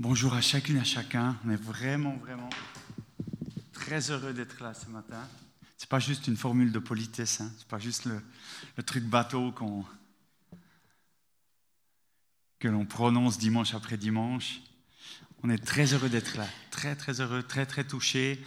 [0.00, 1.36] Bonjour à chacune et à chacun.
[1.44, 2.50] On est vraiment, vraiment
[3.72, 5.20] très heureux d'être là ce matin.
[5.76, 7.50] Ce n'est pas juste une formule de politesse, hein.
[7.56, 8.22] ce n'est pas juste le,
[8.84, 9.52] truc bateau
[12.60, 14.60] que l'on prononce dimanche après dimanche.
[15.42, 18.40] On est très heureux d'être là, très, très heureux, très, très touché,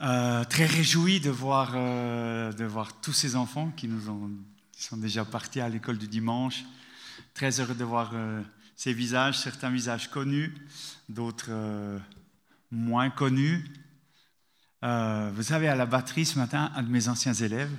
[0.00, 4.30] euh, très réjoui de voir, euh, de voir tous ces enfants qui nous ont,
[4.70, 6.62] qui sont déjà partis à l'école du dimanche.
[7.34, 8.40] Très heureux de voir euh,
[8.76, 10.54] ces visages, certains visages connus,
[11.08, 11.98] d'autres euh,
[12.70, 13.64] moins connus.
[14.84, 17.70] Euh, vous savez, à la batterie ce matin, un de mes anciens élèves.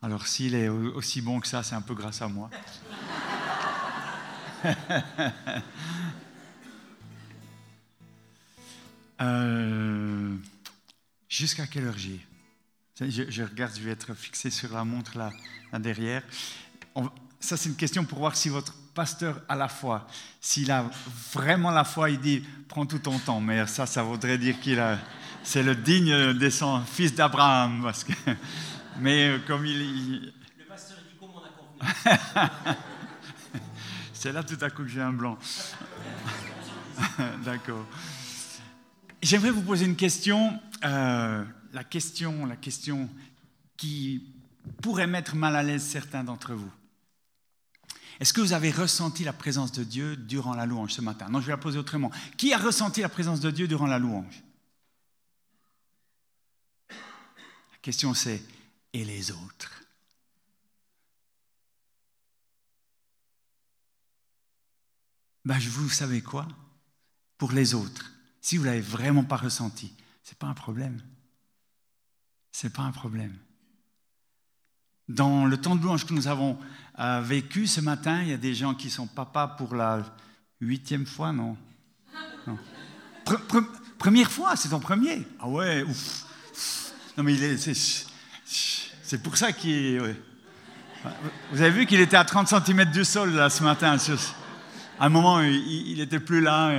[0.00, 2.50] Alors s'il est au- aussi bon que ça, c'est un peu grâce à moi.
[9.20, 10.36] Euh,
[11.28, 12.24] Jusqu'à quelle heure j'ai
[13.00, 15.30] je, je regarde, je vais être fixé sur la montre là,
[15.72, 16.22] là derrière.
[17.40, 20.06] Ça, c'est une question pour voir si votre pasteur a la foi.
[20.40, 20.84] S'il a
[21.32, 23.40] vraiment la foi, il dit prends tout ton temps.
[23.40, 24.98] Mais ça, ça voudrait dire qu'il a.
[25.44, 27.80] C'est le digne descendant, fils d'Abraham.
[27.82, 28.12] Parce que,
[28.98, 32.18] mais comme il, il- Le pasteur il dit comme on a
[32.58, 32.76] convenu.
[34.12, 35.36] C'est là tout à coup que j'ai un blanc.
[37.44, 37.84] D'accord.
[39.20, 43.08] J'aimerais vous poser une question, euh, la question, la question
[43.76, 44.22] qui
[44.80, 46.70] pourrait mettre mal à l'aise certains d'entre vous.
[48.22, 51.28] Est-ce que vous avez ressenti la présence de Dieu durant la louange ce matin?
[51.28, 52.12] Non, je vais la poser autrement.
[52.36, 54.44] Qui a ressenti la présence de Dieu durant la louange?
[56.88, 58.40] La question c'est
[58.92, 59.82] et les autres?
[65.44, 66.46] Ben, vous savez quoi?
[67.38, 71.02] Pour les autres, si vous l'avez vraiment pas ressenti, c'est pas un problème.
[72.52, 73.36] C'est pas un problème.
[75.08, 76.56] Dans le temps de louange que nous avons
[76.98, 80.02] euh, vécu ce matin, il y a des gens qui sont papas pour la
[80.60, 81.56] huitième fois, non,
[82.46, 82.58] Non.
[83.24, 83.66] Pre- pre-
[83.98, 85.26] première fois, c'est ton premier.
[85.40, 86.24] Ah ouais, ouf.
[87.16, 89.98] Non mais il est, c'est, pour ça qu'il est.
[91.52, 93.96] Vous avez vu qu'il était à 30 cm du sol là ce matin.
[94.98, 96.72] à un moment, il n'était plus là.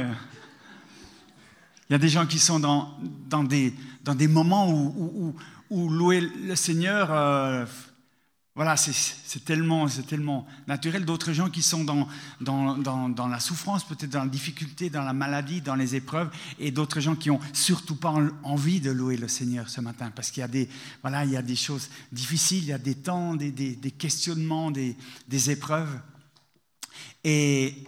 [1.89, 7.65] Il y a des gens qui sont dans, des, moments où louer le Seigneur, euh,
[8.55, 11.05] voilà, c'est- tellement, tellement naturel.
[11.05, 12.07] D'autres gens qui sont dans,
[13.27, 17.15] la souffrance, peut-être dans la difficulté, dans la maladie, dans les épreuves, et d'autres gens
[17.15, 20.43] qui ont surtout pas en- envie de louer le Seigneur ce matin, parce qu'il y
[20.43, 20.69] a des,
[21.01, 24.95] voilà, il y a des choses difficiles, il y a des temps, des questionnements, des,
[25.27, 25.99] des épreuves.
[27.23, 27.83] Et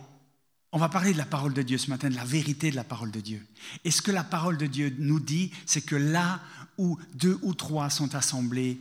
[0.72, 2.84] on va parler de la parole de Dieu ce matin, de la vérité de la
[2.84, 3.46] parole de Dieu.
[3.84, 6.42] Et ce que la parole de Dieu nous dit, c'est que là
[6.78, 8.80] où deux ou trois sont assemblés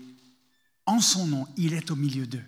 [0.87, 2.45] en son nom, il est au milieu d'eux.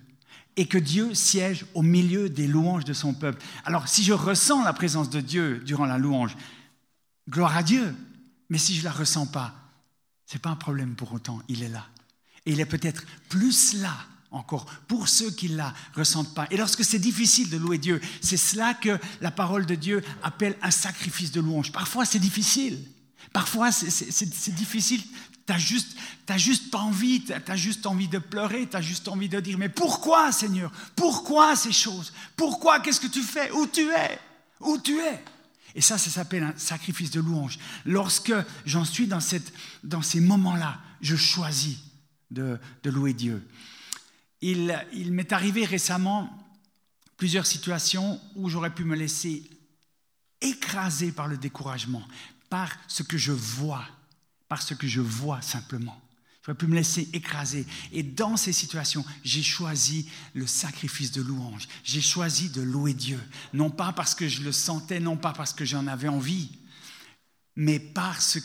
[0.56, 3.42] Et que Dieu siège au milieu des louanges de son peuple.
[3.64, 6.36] Alors, si je ressens la présence de Dieu durant la louange,
[7.28, 7.94] gloire à Dieu.
[8.48, 9.54] Mais si je ne la ressens pas,
[10.26, 11.86] ce n'est pas un problème pour autant, il est là.
[12.46, 13.94] Et il est peut-être plus là
[14.30, 16.46] encore pour ceux qui ne la ressentent pas.
[16.50, 20.56] Et lorsque c'est difficile de louer Dieu, c'est cela que la parole de Dieu appelle
[20.62, 21.72] un sacrifice de louange.
[21.72, 22.78] Parfois c'est difficile.
[23.32, 25.02] Parfois c'est- difficile.
[25.46, 25.96] Tu n'as juste,
[26.26, 29.58] t'as juste envie, tu as juste envie de pleurer, tu as juste envie de dire,
[29.58, 30.72] mais pourquoi Seigneur?
[30.96, 32.12] Pourquoi ces choses?
[32.36, 32.80] Pourquoi?
[32.80, 33.52] Qu'est-ce que tu fais?
[33.52, 34.18] Où tu es?
[34.60, 35.24] Où tu es?
[35.76, 37.58] Et ça, ça s'appelle un sacrifice de louange.
[37.84, 38.32] Lorsque
[38.64, 39.52] j'en suis dans, cette,
[39.84, 41.76] dans ces moments-là, je choisis
[42.30, 43.46] de, de louer Dieu.
[44.40, 46.30] Il, il m'est arrivé récemment
[47.16, 49.48] plusieurs situations où j'aurais pu me laisser
[50.40, 52.02] écraser par le découragement,
[52.50, 53.84] par ce que je vois,
[54.48, 56.00] par ce que je vois simplement.
[56.46, 57.66] J'aurais pu me laisser écraser.
[57.92, 61.66] Et dans ces situations, j'ai choisi le sacrifice de louange.
[61.82, 63.20] J'ai choisi de louer Dieu.
[63.52, 66.50] Non pas parce que je le sentais, non pas parce que j'en avais envie,
[67.56, 68.38] mais parce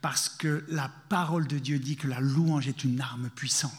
[0.00, 3.72] parce que la parole de Dieu dit que la louange est une arme puissante.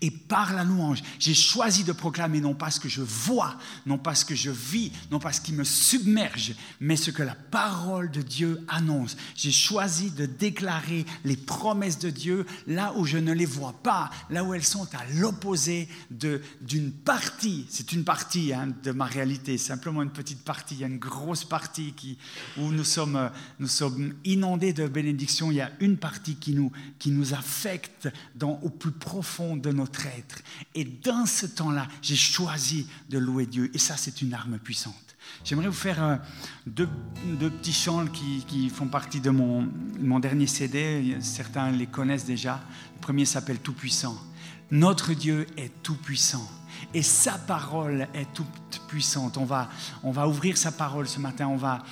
[0.00, 3.56] Et par la louange, j'ai choisi de proclamer non pas ce que je vois,
[3.86, 7.22] non pas ce que je vis, non pas ce qui me submerge, mais ce que
[7.22, 9.16] la parole de Dieu annonce.
[9.34, 14.10] J'ai choisi de déclarer les promesses de Dieu là où je ne les vois pas,
[14.30, 19.58] là où elles sont à l'opposé d'une partie, c'est une partie hein, de ma réalité,
[19.58, 22.18] simplement une petite partie, il y a une grosse partie qui,
[22.56, 26.72] où nous sommes, nous sommes inondés de bénédictions, il y a une partie qui nous,
[26.98, 28.08] qui nous affecte
[28.42, 30.42] au plus profond de notre être.
[30.74, 33.70] Et dans ce temps-là, j'ai choisi de louer Dieu.
[33.74, 34.94] Et ça, c'est une arme puissante.
[35.44, 36.16] J'aimerais vous faire euh,
[36.66, 36.88] deux,
[37.38, 39.68] deux petits chants qui, qui, font partie de mon,
[40.00, 41.16] mon dernier CD.
[41.20, 42.60] Certains les connaissent déjà.
[42.96, 44.16] Le premier s'appelle Tout-Puissant.
[44.70, 46.46] Notre Dieu est tout-puissant.
[46.94, 49.36] Et sa parole est toute puissante.
[49.36, 49.68] On va,
[50.02, 51.48] on va ouvrir sa parole ce matin.
[51.48, 51.82] On va,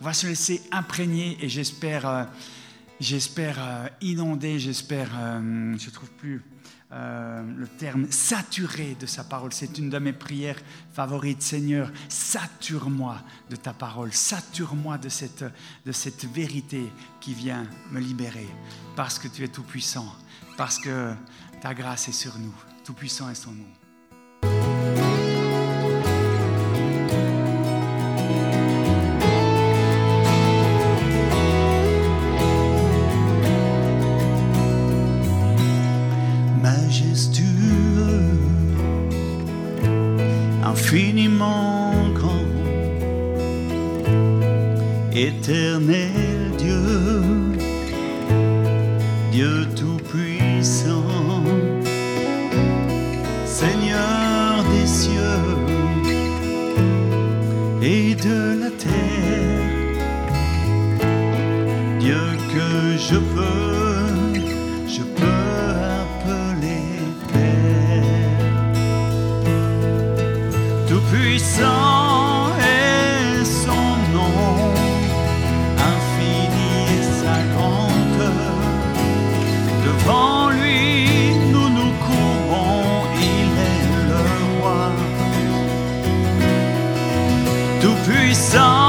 [0.00, 2.06] on va se laisser imprégner et j'espère...
[2.06, 2.24] Euh,
[3.00, 6.42] j'espère euh, inondé, j'espère, euh, je trouve plus
[6.94, 9.52] euh, le terme saturé de sa parole.
[9.52, 10.60] C'est une de mes prières
[10.92, 11.42] favorites.
[11.42, 13.20] Seigneur, sature-moi
[13.50, 15.44] de ta parole, sature-moi de cette,
[15.84, 18.48] de cette vérité qui vient me libérer,
[18.94, 20.06] parce que tu es tout-puissant,
[20.56, 21.12] parce que
[21.60, 22.54] ta grâce est sur nous.
[22.84, 23.83] Tout-puissant est son nom.
[45.24, 45.73] It till
[87.84, 88.83] tout puissant.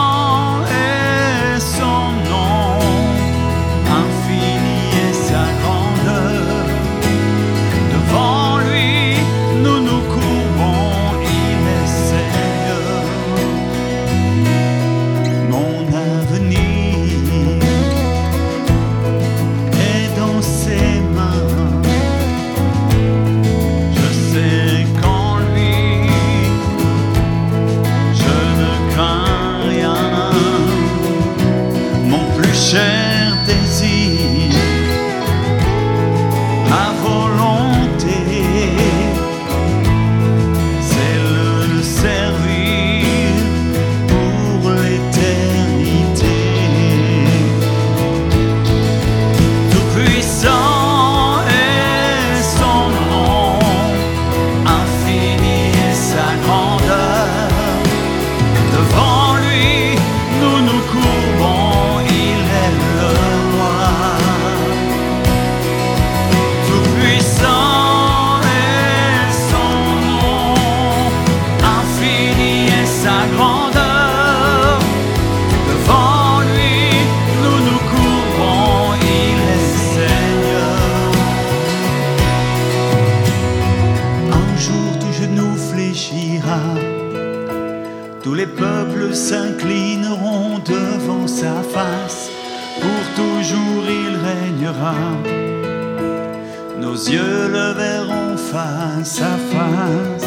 [96.80, 100.26] Nos yeux le verront face à face.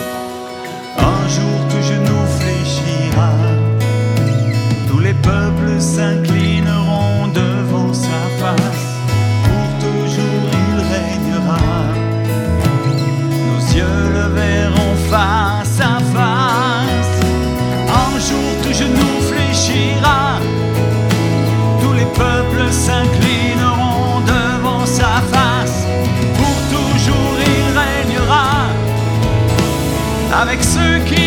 [0.97, 3.33] Un jour tout genou fléchira.
[4.87, 6.28] Tous les peuples s'inclinent.
[30.39, 31.18] avec ceux qui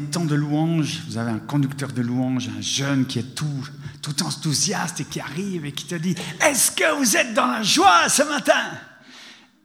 [0.00, 3.68] temps de louange, vous avez un conducteur de louange, un jeune qui est tout,
[4.02, 7.62] tout enthousiaste et qui arrive et qui te dit Est-ce que vous êtes dans la
[7.62, 8.72] joie ce matin?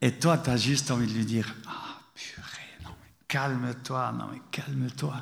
[0.02, 4.26] Et toi, tu as juste envie de lui dire Ah, purée, non, mais calme-toi, non,
[4.32, 5.16] mais calme-toi.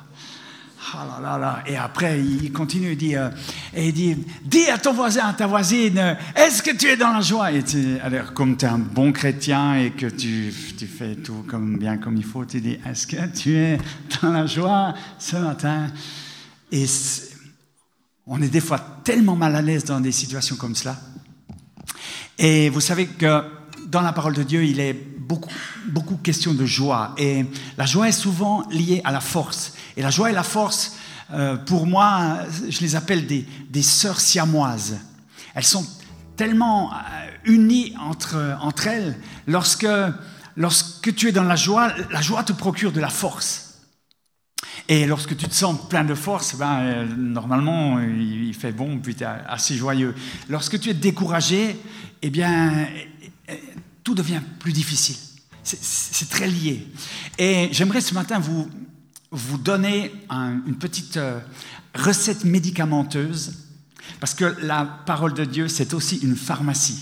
[0.94, 1.62] Ah.
[1.66, 3.28] Et après, il continue, il dit, euh,
[3.74, 7.12] et il dit, dis à ton voisin, à ta voisine, est-ce que tu es dans
[7.12, 7.52] la joie?
[7.52, 11.44] Et tu, alors, comme tu es un bon chrétien et que tu, tu fais tout
[11.46, 13.78] comme, bien comme il faut, tu dis, est-ce que tu es
[14.22, 15.88] dans la joie ce matin?
[16.72, 16.86] Et
[18.26, 20.96] on est des fois tellement mal à l'aise dans des situations comme cela.
[22.38, 23.42] Et vous savez que
[23.88, 24.94] dans la parole de Dieu, il est
[25.28, 25.52] beaucoup,
[25.86, 27.14] beaucoup question de joie.
[27.18, 27.44] Et
[27.76, 29.74] la joie est souvent liée à la force.
[29.96, 30.96] Et la joie et la force,
[31.32, 34.98] euh, pour moi, je les appelle des, des sœurs siamoises.
[35.54, 35.86] Elles sont
[36.36, 36.96] tellement euh,
[37.44, 39.18] unies entre, entre elles.
[39.46, 39.86] Lorsque,
[40.56, 43.66] lorsque tu es dans la joie, la joie te procure de la force.
[44.88, 49.14] Et lorsque tu te sens plein de force, ben, euh, normalement, il fait bon, puis
[49.14, 50.14] tu es assez joyeux.
[50.48, 51.76] Lorsque tu es découragé,
[52.22, 52.86] eh bien,
[54.08, 55.16] tout devient plus difficile.
[55.62, 56.86] C'est- très lié.
[57.36, 58.66] Et j'aimerais ce matin vous,
[59.30, 61.38] vous donner un- une petite euh,
[61.94, 63.52] recette médicamenteuse,
[64.18, 67.00] parce que la parole de Dieu, c'est aussi une pharmacie.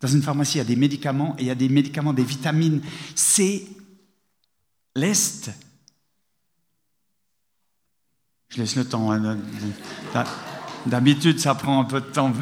[0.00, 2.22] Dans une pharmacie, il y a des médicaments, et il y a des médicaments, des
[2.22, 2.80] vitamines
[3.16, 3.66] C,
[4.94, 5.50] l'Est,
[8.50, 9.10] je laisse le temps.
[9.10, 9.36] hein.
[10.86, 12.32] D'habitude, ça prend un peu de temps.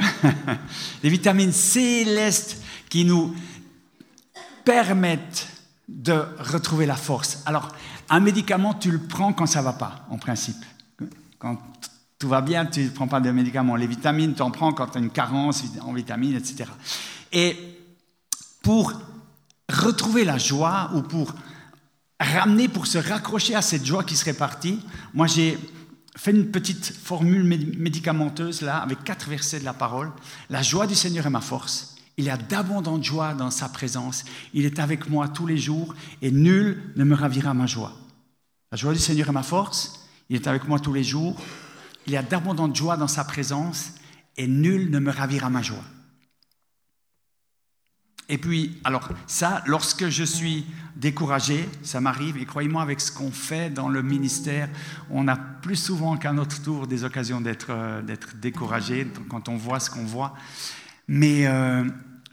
[1.03, 3.35] Les vitamines célestes qui nous
[4.69, 5.49] permettent
[5.89, 7.39] de retrouver la force.
[7.47, 7.75] Alors,
[8.11, 10.63] un médicament, tu le prends quand ça va pas, en principe.
[11.39, 11.57] Quand
[12.19, 13.77] tout va bien, tu ne prends pas de médicaments.
[13.77, 16.67] Les vitamines, tu en prends quand tu as une carence en vitamines, etc.
[17.33, 17.57] Et
[18.61, 18.93] pour
[19.73, 21.33] retrouver la joie ou pour
[22.21, 24.81] ramener, pour se raccrocher à cette joie qui serait partie,
[25.15, 25.59] moi j'ai
[26.15, 30.11] fait une petite formule médi- médicamenteuse là, avec quatre versets de la parole.
[30.51, 31.95] La joie du Seigneur est ma force.
[32.19, 34.25] Il y a d'abondantes joies dans sa présence.
[34.53, 37.93] Il est avec moi tous les jours et nul ne me ravira ma joie.
[38.73, 40.09] La joie du Seigneur est ma force.
[40.29, 41.41] Il est avec moi tous les jours.
[42.07, 43.95] Il y a d'abondantes joies dans sa présence
[44.37, 45.85] et nul ne me ravira ma joie.
[48.29, 53.31] Et puis, alors ça, lorsque je suis découragé, ça m'arrive, et croyez-moi, avec ce qu'on
[53.31, 54.69] fait dans le ministère,
[55.11, 58.03] on a plus souvent qu'à notre tour des occasions d'être euh,
[58.35, 60.35] découragé quand on voit ce qu'on voit.
[61.07, 61.85] Mais euh,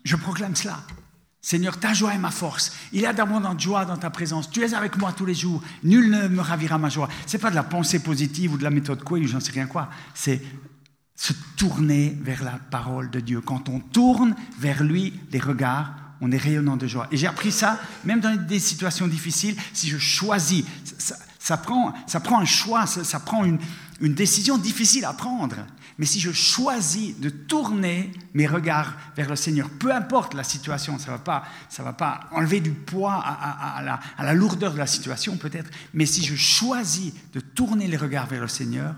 [0.05, 0.81] je proclame cela.
[1.41, 2.71] Seigneur, ta joie est ma force.
[2.93, 4.49] Il y a d'abondante joie dans ta présence.
[4.49, 5.61] Tu es avec moi tous les jours.
[5.83, 7.09] Nul ne me ravira ma joie.
[7.27, 9.67] C'est pas de la pensée positive ou de la méthode quoi ou j'en sais rien
[9.67, 9.89] quoi.
[10.15, 10.41] C'est
[11.15, 13.41] se tourner vers la parole de Dieu.
[13.41, 17.07] Quand on tourne vers lui les regards, on est rayonnant de joie.
[17.11, 20.65] Et j'ai appris ça, même dans des situations difficiles, si je choisis,
[21.39, 25.57] ça, prend, ça prend un choix, ça, prend une décision difficile à prendre.
[25.97, 30.97] Mais si je choisis de tourner mes regards vers le Seigneur, peu importe la situation,
[30.99, 31.43] ça ne va, pas-
[31.79, 33.81] va pas enlever du poids à,
[34.19, 38.41] la, lourdeur de la situation peut-être, mais si je choisis de tourner les regards vers
[38.41, 38.95] le Seigneur,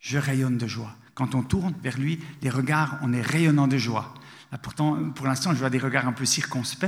[0.00, 0.94] je rayonne de joie.
[1.14, 4.14] Quand on tourne vers lui, les regards, on est rayonnant de joie.
[4.50, 6.86] Là, pourtant, pour l'instant, je vois des regards un peu circonspects,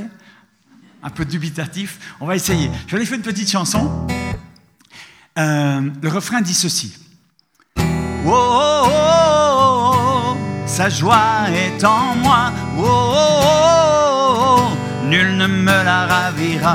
[1.03, 2.15] un peu dubitatifs.
[2.21, 2.71] On va essayer.
[2.87, 4.07] Je vais aller faire une petite chanson.
[5.39, 6.97] Euh, le refrain dit ceci.
[7.77, 9.04] Oh, oh, oh,
[10.75, 12.51] sa joie est en moi.
[12.77, 16.75] Oh, oh, oh, oh, nul ne me la ravira.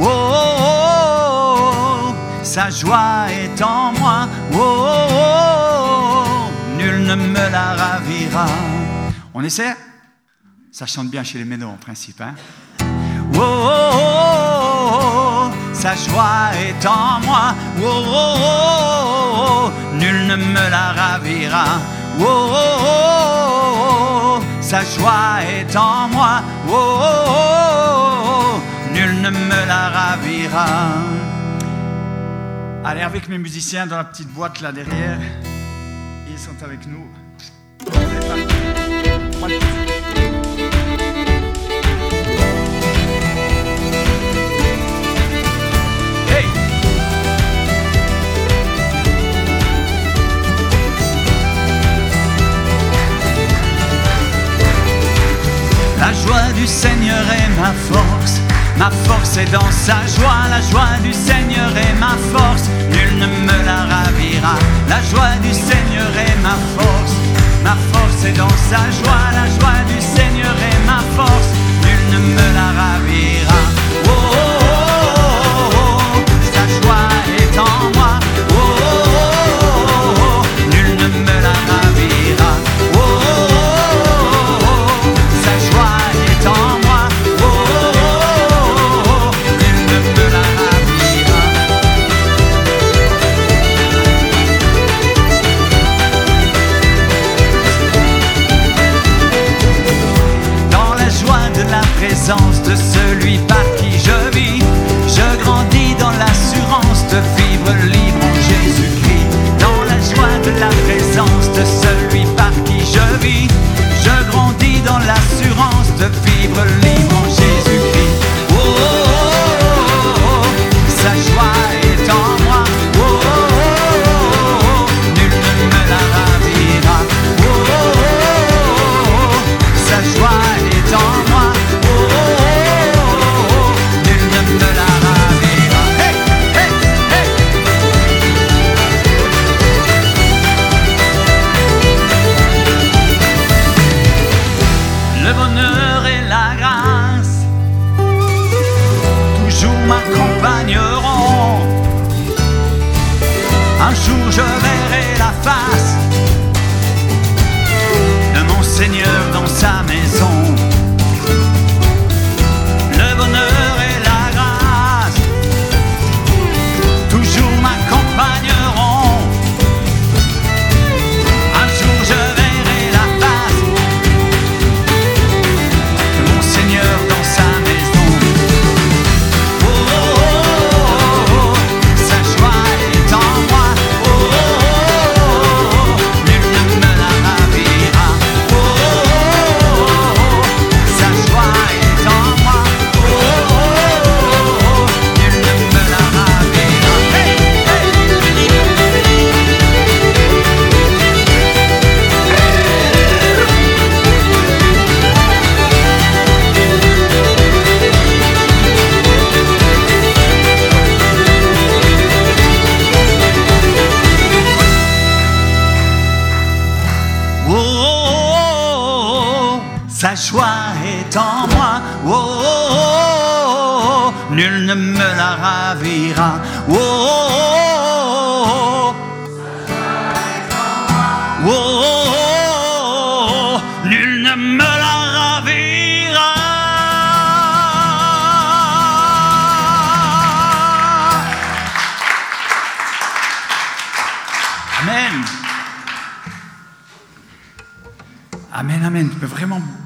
[0.00, 1.58] Oh, oh, oh,
[2.08, 4.26] oh, sa joie est en moi.
[4.54, 8.46] Oh, oh, oh, oh, nul ne me la ravira.
[9.34, 9.76] On essaie?
[10.72, 12.22] Ça chante bien chez les ménos en principe.
[12.22, 12.34] Hein
[13.36, 17.54] Oh, oh, oh, oh, oh, sa joie est en moi.
[17.78, 19.70] Oh, oh, oh, oh, oh,
[20.00, 21.64] nul ne me la ravira.
[22.20, 23.33] Oh, oh, oh, oh, oh,
[24.74, 26.42] sa joie est en moi.
[26.68, 30.66] Oh, oh, oh, oh, oh, nul ne me la ravira.
[32.84, 35.20] Allez, avec mes musiciens dans la petite boîte là derrière.
[36.28, 37.06] Ils sont avec nous.
[56.04, 58.38] La joie du Seigneur est ma force.
[58.76, 63.26] Ma force est dans sa joie, la joie du Seigneur est ma force, nul ne
[63.26, 64.56] me la ravira.
[64.86, 67.14] La joie du Seigneur est ma force,
[67.62, 71.50] ma force est dans sa joie, la joie du Seigneur est ma force,
[71.84, 73.62] nul ne me la ravira.
[74.04, 74.10] Oh,
[75.72, 76.02] oh,
[76.82, 77.08] joie
[77.38, 78.20] est en moi.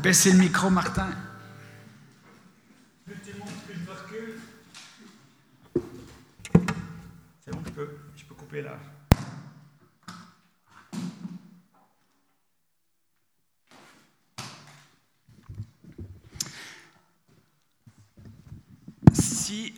[0.02, 1.08] Baisser le micro, Martin
[7.40, 8.78] C'est bon, je peux, je peux couper là.
[19.12, 19.74] Si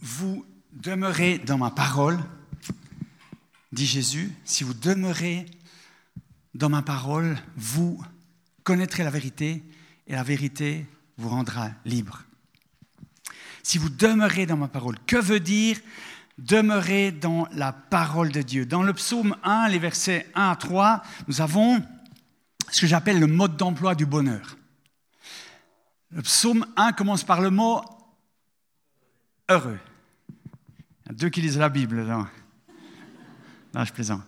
[0.00, 2.18] vous demeurez dans ma parole,
[3.72, 5.46] dit Jésus, si vous demeurez
[6.54, 8.02] dans ma parole, vous
[8.64, 9.62] connaîtrez la vérité
[10.06, 12.24] et la vérité vous rendra libre.
[13.62, 15.78] Si vous demeurez dans ma parole, que veut dire
[16.38, 18.66] demeurer dans la parole de Dieu?
[18.66, 21.82] Dans le psaume 1, les versets 1 à 3, nous avons
[22.70, 24.56] ce que j'appelle le mode d'emploi du bonheur.
[26.10, 27.82] Le psaume 1 commence par le mot
[29.48, 29.78] heureux.
[31.04, 32.02] Il y a deux qui lisent la Bible.
[32.02, 32.28] Là.
[33.74, 34.22] Non, je plaisante.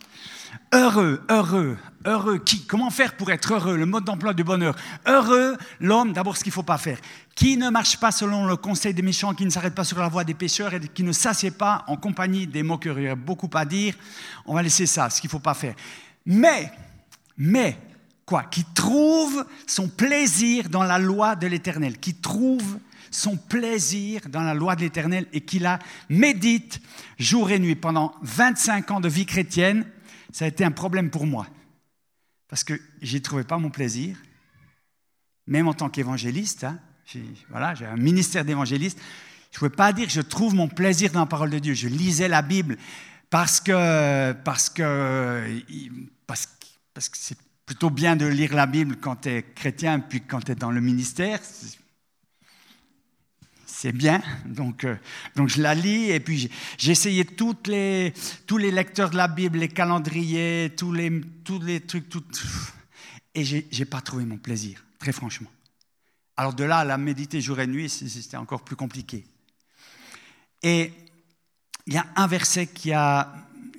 [0.73, 2.39] Heureux, heureux, heureux.
[2.39, 3.77] Qui Comment faire pour être heureux?
[3.77, 4.75] Le mode d'emploi du bonheur.
[5.07, 6.99] Heureux, l'homme, d'abord ce qu'il ne faut pas faire.
[7.35, 10.09] Qui ne marche pas selon le conseil des méchants, qui ne s'arrête pas sur la
[10.09, 12.99] voie des pécheurs et qui ne s'assied pas en compagnie des moqueurs?
[12.99, 13.95] Il y a beaucoup à dire.
[14.47, 15.75] On va laisser ça, ce qu'il ne faut pas faire.
[16.27, 16.73] Mais,
[17.37, 17.77] mais,
[18.25, 18.45] quoi?
[18.45, 21.99] Qui trouve son plaisir dans la loi de l'éternel.
[21.99, 22.79] Qui trouve
[23.11, 26.81] son plaisir dans la loi de l'Éternel et qui la médite
[27.19, 27.77] jour et nuit.
[27.77, 29.85] Pendant 25 ans de vie chrétienne,
[30.33, 31.47] ça a été un problème pour moi.
[32.49, 34.17] Parce que je n'y trouvais pas mon plaisir,
[35.47, 36.65] même en tant qu'évangéliste.
[36.65, 38.99] Hein, j'ai, un ministère d'évangéliste.
[39.51, 41.75] Je ne pouvais pas dire que je trouve mon plaisir dans la parole de Dieu.
[41.75, 42.77] Je lisais la Bible
[43.31, 45.63] parce que, parce que,
[46.27, 46.47] parce
[47.09, 50.53] que c'est plutôt bien de lire la Bible quand tu es chrétien puis quand tu
[50.53, 51.41] es dans le ministère
[53.83, 54.23] c'est bien.
[54.47, 54.95] Donc, euh,
[55.35, 57.27] donc je la lis et puis j'ai essayé
[57.67, 58.13] les,
[58.47, 62.23] tous les lecteurs de la Bible, les calendriers, tous les, tous les trucs, tout,
[63.35, 65.51] et j'ai n'ai pas trouvé mon plaisir, très franchement.
[66.37, 69.27] Alors de là à la méditer jour et nuit, c'était encore plus compliqué.
[70.63, 70.93] Et
[71.89, 73.35] il y a un verset qui a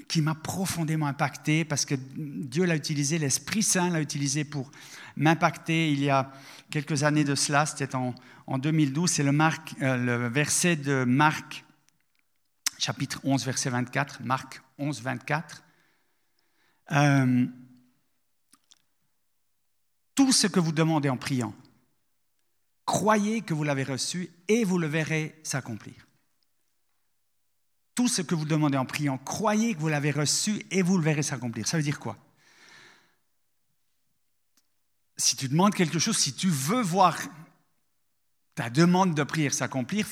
[0.10, 4.70] qui m'a profondément impacté parce que Dieu l'a utilisé, l'Esprit Saint l'a utilisé pour
[5.16, 6.30] m'impacter il y a
[6.74, 8.16] quelques années de cela, c'était en,
[8.48, 11.66] en 2012, c'est le, euh, le, verset de Marc,
[12.80, 15.64] chapitre 11, verset 24, Marc 11, 24.
[16.94, 17.46] Euh,
[20.16, 21.54] tout ce que vous demandez en priant,
[22.86, 26.08] croyez que vous l'avez reçu et vous le verrez s'accomplir.
[27.94, 31.04] Tout ce que vous demandez en priant, croyez que vous l'avez reçu et vous le
[31.04, 31.68] verrez s'accomplir.
[31.68, 32.18] Ça veut dire quoi?
[35.18, 37.18] Si tu demandes quelque chose, si tu veux voir
[38.56, 40.08] ta demande de prière s'accomplir,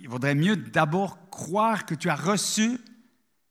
[0.00, 2.78] il vaudrait mieux d'abord croire que tu as reçu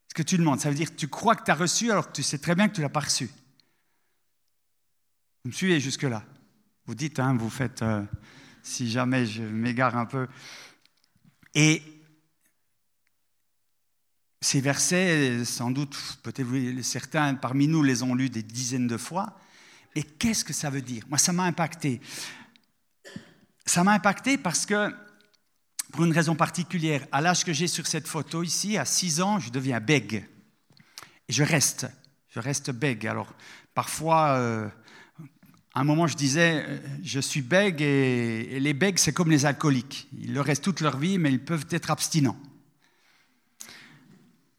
[0.07, 0.59] ce que tu demandes.
[0.59, 2.55] Ça veut dire que tu crois que tu as reçu alors que tu sais très
[2.55, 3.29] bien que tu ne l'as pas reçu.
[5.43, 6.23] Vous me suivez jusque-là
[6.85, 8.03] Vous dites, hein, vous faites, euh,
[8.61, 10.27] si jamais je m'égare un peu.
[11.55, 11.81] Et
[14.41, 19.39] ces versets, sans doute, peut-être certains parmi nous les ont lus des dizaines de fois.
[19.97, 21.03] Et qu'est-ce que ça veut dire?
[21.09, 21.99] Moi, ça m'a impacté.
[23.65, 24.93] Ça m'a impacté parce que,
[25.91, 29.39] pour une raison particulière, à l'âge que j'ai sur cette photo ici, à 6 ans,
[29.39, 30.23] je deviens bègue.
[31.27, 31.87] Et je reste,
[32.29, 33.07] je reste bègue.
[33.07, 33.33] Alors,
[33.73, 34.69] parfois, euh,
[35.73, 39.47] à un moment, je disais, euh, je suis bègue et, les bègues, c'est comme les
[39.47, 40.09] alcooliques.
[40.21, 42.37] Ils le restent toute leur vie, mais ils peuvent être abstinents.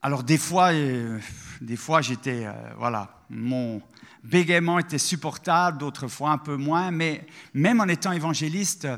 [0.02, 1.20] Alors, des fois, euh,
[1.60, 3.82] des fois j'étais, voilà, mon,
[4.22, 8.88] bégaiement était supportable, d'autres fois un peu moins, mais même en étant évangéliste,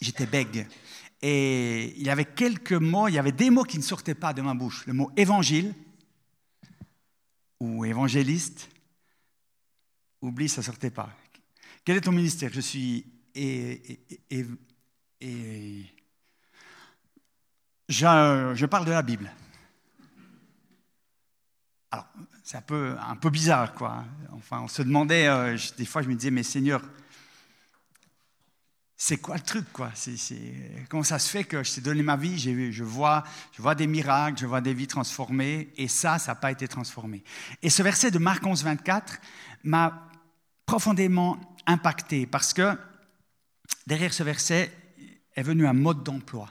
[0.00, 0.66] j'étais bègue.
[1.20, 4.32] Et il y avait quelques mots, il y avait des mots qui ne sortaient pas
[4.32, 4.86] de ma bouche.
[4.86, 5.74] Le mot évangile
[7.58, 8.68] ou évangéliste,
[10.22, 11.10] oublie, ça ne sortait pas.
[11.84, 12.50] Quel est ton ministère?
[12.52, 13.04] Je suis.
[13.34, 14.06] Et,
[17.88, 19.30] je parle de la Bible.
[21.90, 22.06] Alors,
[22.42, 24.04] c'est un peu, un peu bizarre, quoi.
[24.32, 26.82] Enfin, on se demandait, euh, des fois, je me disais, mais Seigneur,
[29.00, 29.92] c'est quoi le truc, quoi?
[30.90, 33.22] Comment ça se fait que je t'ai donné ma vie, je, vois,
[33.52, 36.66] je vois des miracles, je vois des vies transformées, et ça, ça n'a pas été
[36.66, 37.22] transformé.
[37.62, 39.18] Et ce verset de Marc 11, 24
[39.64, 40.08] m'a
[40.66, 42.76] profondément impacté, parce que
[43.86, 44.76] derrière ce verset
[45.36, 46.50] est venu un mode d'emploi.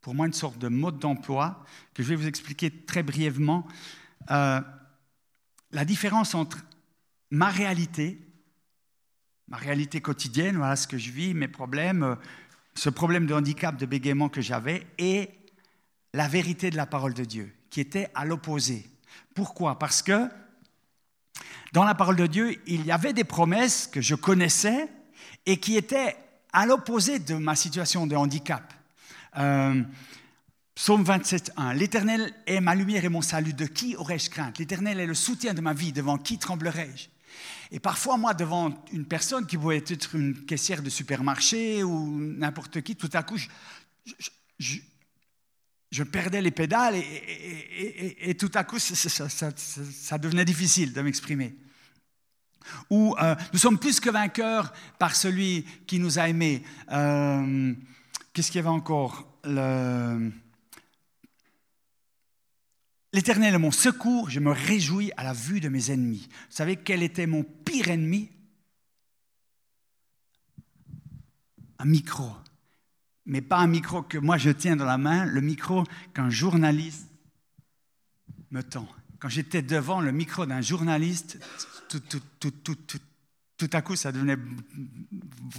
[0.00, 3.66] Pour moi, une sorte de mode d'emploi que je vais vous expliquer très brièvement.
[4.30, 4.60] Euh,
[5.72, 6.58] la différence entre
[7.30, 8.20] ma réalité,
[9.48, 12.14] ma réalité quotidienne, voilà ce que je vis, mes problèmes, euh,
[12.74, 15.30] ce problème de handicap, de bégaiement que j'avais, et
[16.12, 18.86] la vérité de la parole de Dieu, qui était à l'opposé.
[19.34, 19.78] Pourquoi?
[19.78, 20.28] Parce que
[21.72, 24.88] dans la parole de Dieu, il y avait des promesses que je connaissais
[25.46, 26.16] et qui étaient
[26.52, 28.74] à l'opposé de ma situation de handicap.
[29.36, 29.82] Euh,
[30.80, 31.74] Psaume 27, 1.
[31.74, 33.52] L'Éternel est ma lumière et mon salut.
[33.52, 34.56] De qui aurais-je crainte?
[34.56, 35.92] L'Éternel est le soutien de ma vie.
[35.92, 37.08] Devant qui tremblerais-je
[37.70, 42.80] Et parfois, moi, devant une personne qui pouvait être une caissière de supermarché ou n'importe
[42.80, 43.36] qui, tout à coup,
[44.58, 51.56] je, perdais les pédales et, tout à coup, ça devenait difficile de m'exprimer
[52.88, 56.62] où euh, nous sommes plus que vainqueurs par celui qui nous a aimés.
[56.90, 57.74] Euh,
[58.32, 59.26] qu'est-ce qu'il y avait encore?
[63.12, 66.28] L'Éternel est mon secours, je me réjouis à la vue de mes ennemis.
[66.30, 68.30] Vous savez quel était mon pire ennemi?
[71.78, 72.30] Un micro.
[73.26, 77.08] Mais pas un micro que moi je tiens dans la main, le micro qu'un journaliste
[78.50, 78.88] me tend.
[79.18, 81.38] Quand j'étais devant le micro d'un journaliste,
[81.88, 84.38] tout, à coup, ça devenait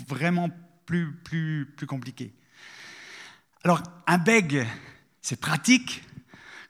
[0.07, 0.49] vraiment
[0.85, 2.33] plus, plus, plus compliqué.
[3.63, 4.65] Alors, un bègue,
[5.21, 6.03] c'est pratique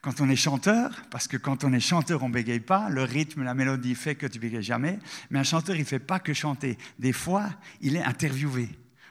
[0.02, 2.90] quand on est chanteur, parce que quand on est chanteur, on bégaye pas.
[2.90, 4.98] Le rythme, la mélodie fait que tu bégayes jamais.
[5.30, 6.78] Mais un chanteur, il fait pas que chanter.
[6.98, 7.50] Des fois,
[7.82, 8.70] il est interviewé.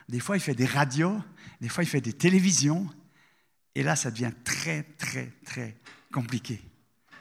[0.09, 1.21] Des fois, il fait des radios.
[1.61, 2.89] Des fois, il fait des télévisions.
[3.73, 5.77] Et là, ça devient très, très, très
[6.11, 6.61] compliqué.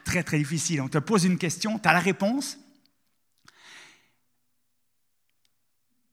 [0.05, 0.81] Très, très difficile.
[0.81, 2.59] On te pose une question, tu as la réponse,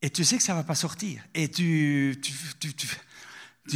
[0.00, 1.22] Et tu sais que ça ne va pas sortir.
[1.34, 2.86] Et tu, tu, tu,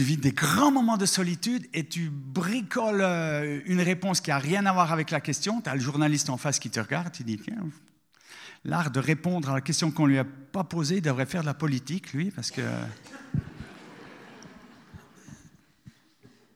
[0.01, 4.65] vis des grands moments de solitude et tu bricoles euh, une réponse qui n'a rien
[4.67, 5.61] à voir avec la question.
[5.61, 7.69] Tu as le journaliste en face qui te regarde, tu dis, tiens,
[8.65, 11.43] l'art de répondre à la question qu'on ne lui a pas posée, il devrait faire
[11.43, 12.63] de la politique, lui, parce que...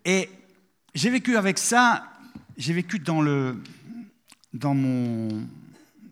[0.04, 0.30] Et
[0.94, 2.12] j'ai vécu avec ça,
[2.56, 3.60] j'ai vécu dans, le,
[4.54, 5.44] dans mon,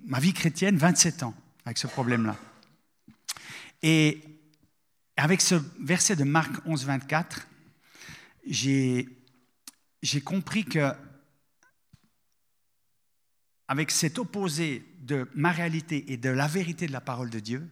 [0.05, 1.35] ma vie chrétienne 27 ans
[1.65, 2.37] avec ce problème-là.
[3.83, 4.34] Et
[5.17, 7.47] avec ce verset de Marc 11, 24,
[8.47, 9.07] j'ai
[10.25, 10.93] compris que
[13.69, 17.67] avec cet opposé de ma réalité et de la vérité de la parole de Dieu,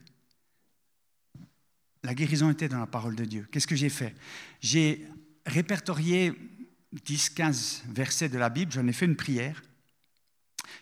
[2.03, 3.47] la guérison était dans la parole de Dieu.
[3.51, 4.15] Qu'est-ce que j'ai fait?
[4.59, 5.07] J'ai
[5.45, 6.33] répertorié
[6.91, 9.61] 10, 15 versets de la Bible, j'en ai fait une prière.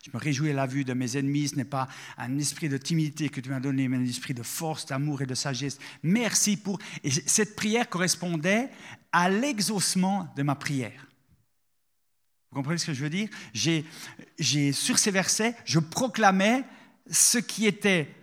[0.04, 1.50] Je me réjouis à la vue de mes ennemis.
[1.50, 1.88] Ce n'est pas
[2.18, 5.26] un esprit de timidité que tu m'as donné, mais un esprit de force, d'amour et
[5.26, 5.78] de sagesse.
[6.02, 6.80] Merci pour.
[7.04, 8.70] Et cette prière correspondait
[9.12, 11.08] à l'exaucement de ma prière.
[12.52, 13.30] Vous comprenez ce que je veux dire?
[13.54, 13.86] J'ai,
[14.74, 16.64] Sur ces versets, je proclamais
[17.10, 18.14] ce qui était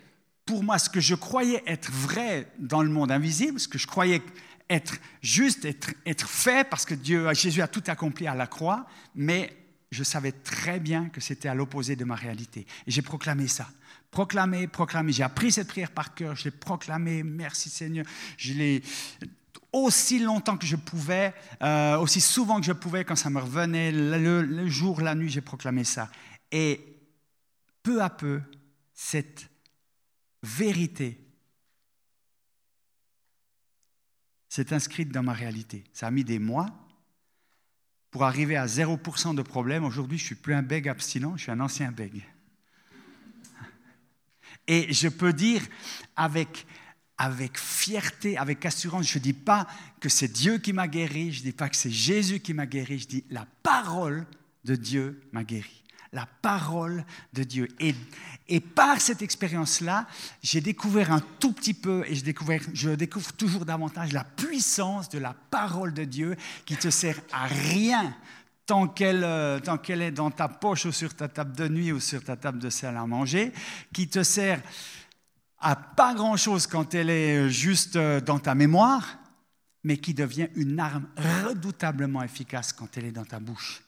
[0.45, 3.87] pour moi, ce que je croyais être vrai dans le monde invisible, ce que je
[3.87, 4.23] croyais
[4.69, 8.87] être juste, être, être fait, parce que Dieu, Jésus a tout accompli à la croix,
[9.15, 9.55] mais
[9.91, 12.67] je savais très bien que c'était à l'opposé de ma réalité.
[12.87, 13.69] Et j'ai proclamé ça.
[14.11, 15.13] Proclamé, proclamé.
[15.13, 18.05] J'ai appris cette prière par cœur, je l'ai proclamé, merci Seigneur.
[18.37, 18.83] Je l'ai
[19.73, 23.93] aussi longtemps que je pouvais, euh, aussi souvent que je pouvais, quand ça me revenait,
[23.93, 26.11] le jour, la nuit, j'ai proclamé ça.
[26.51, 26.81] Et
[27.83, 28.41] peu à peu,
[28.95, 29.49] cette
[30.43, 31.19] vérité
[34.49, 35.85] s'est inscrite dans ma réalité.
[35.93, 36.67] Ça a mis des mois,
[38.11, 39.85] pour arriver à 0% de problème.
[39.85, 42.25] Aujourd'hui, je suis plus un bègue abstinent, je suis un ancien bègue.
[44.67, 45.63] Et je peux dire
[46.17, 46.67] avec,
[47.17, 49.67] avec fierté, avec assurance, je ne dis pas
[50.01, 52.67] que c'est Dieu qui m'a guéri, je ne dis pas que c'est Jésus qui m'a
[52.67, 54.27] guéri, je dis la parole
[54.65, 57.69] de Dieu m'a guéri la parole de Dieu.
[57.81, 60.07] Et, par cette expérience-là,
[60.43, 65.09] j'ai découvert un tout petit peu, et je, découvert, je découvre toujours davantage la puissance
[65.09, 68.15] de la parole de Dieu qui te sert à rien
[68.67, 71.93] tant qu'elle, euh, tant qu'elle est dans ta poche ou sur ta table de nuit
[71.93, 73.53] ou sur ta table de salle à manger,
[73.93, 74.63] qui te sert
[75.59, 79.19] à pas grand-chose quand elle est juste euh, dans ta mémoire,
[79.85, 81.07] mais qui devient une arme
[81.47, 83.83] redoutablement efficace quand elle est dans ta bouche.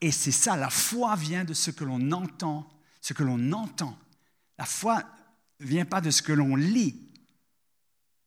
[0.00, 2.68] Et c'est ça, la foi vient de ce que l'on entend,
[3.00, 3.98] ce que l'on entend.
[4.58, 5.02] La foi
[5.60, 7.10] ne vient pas de ce que l'on lit.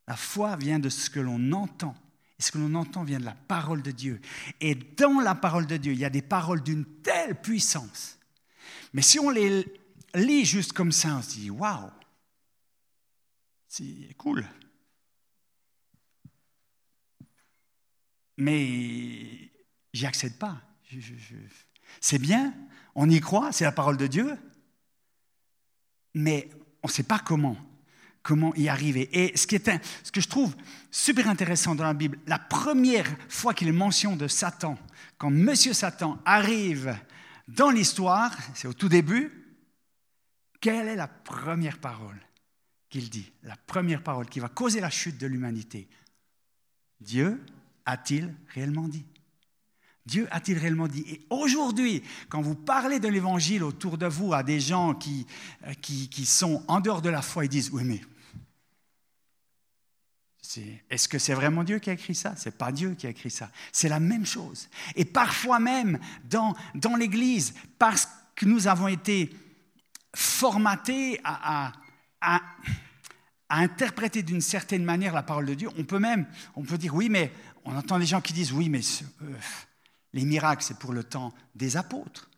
[0.08, 1.96] La foi vient de ce que l'on entend.
[2.40, 4.22] Et ce que l'on entend vient de la parole de Dieu.
[4.62, 8.18] Et dans la parole de Dieu, il y a des paroles d'une telle puissance.
[8.94, 9.66] Mais si on les
[10.14, 11.92] lit juste comme ça, on se dit, waouh,
[13.68, 14.48] c'est cool.
[18.38, 19.52] mais
[19.94, 20.62] j'y accède pas.
[22.00, 22.54] C'est bien,
[22.96, 24.38] on y croit, c'est la parole de Dieu,
[26.14, 26.50] mais
[26.84, 27.58] on ne sait pas comment,
[28.24, 29.10] comment y arriver.
[29.12, 30.56] Et ce, qui est que je trouve
[30.92, 34.78] super intéressant dans la Bible, la première fois qu'il est mention de Satan,
[35.18, 36.98] quand Monsieur Satan arrive
[37.48, 39.32] dans l'histoire, c'est au tout début,
[40.60, 42.20] quelle est la première parole
[42.90, 43.32] qu'il dit?
[43.44, 45.88] La première parole qui va causer la chute de l'humanité.
[47.00, 47.44] Dieu
[47.86, 49.06] a-t-il réellement dit?
[50.08, 51.04] Dieu a-t-il réellement dit?
[51.08, 55.28] Et aujourd'hui, quand vous parlez de l'évangile autour de vous à des gens qui,
[55.68, 58.02] euh, sont en dehors de la foi, ils disent Oui, mais
[60.90, 62.34] est-ce que c'est vraiment Dieu qui a écrit ça?
[62.38, 63.52] C'est pas Dieu qui a écrit ça.
[63.74, 64.70] C'est la même chose.
[64.96, 69.30] Et parfois même dans, dans l'Église, parce que nous avons été
[70.16, 71.74] formatés à,
[73.50, 77.10] interpréter d'une certaine manière la parole de Dieu, on peut même, on peut dire oui,
[77.10, 77.32] mais
[77.66, 78.82] on entend des gens qui disent oui, mais
[79.22, 79.34] euh,
[80.18, 82.30] les miracles, c'est pour le temps des apôtres.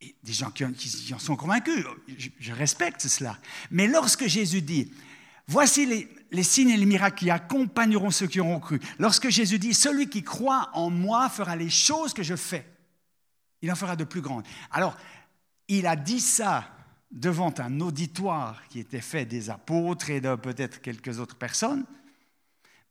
[0.00, 0.64] Et des gens qui,
[1.14, 1.84] en sont convaincus,
[2.16, 3.38] je, respecte cela.
[3.70, 4.92] Mais lorsque Jésus dit,
[5.46, 9.60] voici les, les signes et les miracles qui accompagneront ceux qui auront cru, lorsque Jésus
[9.60, 12.66] dit, celui qui croit en moi fera les choses que je fais,
[13.60, 14.44] il en fera de plus grandes.
[14.72, 14.96] Alors,
[15.68, 16.68] il a dit ça
[17.12, 21.84] devant un auditoire qui était fait des apôtres et de peut-être quelques autres personnes.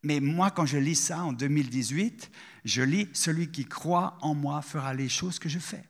[0.03, 2.31] Mais moi, quand je lis ça en 2018,
[2.65, 5.83] je lis Celui qui croit en moi fera les choses que je fais.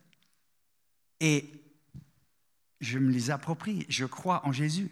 [1.20, 1.50] Et
[2.80, 3.86] je me les approprie.
[3.88, 4.90] Je crois en Jésus.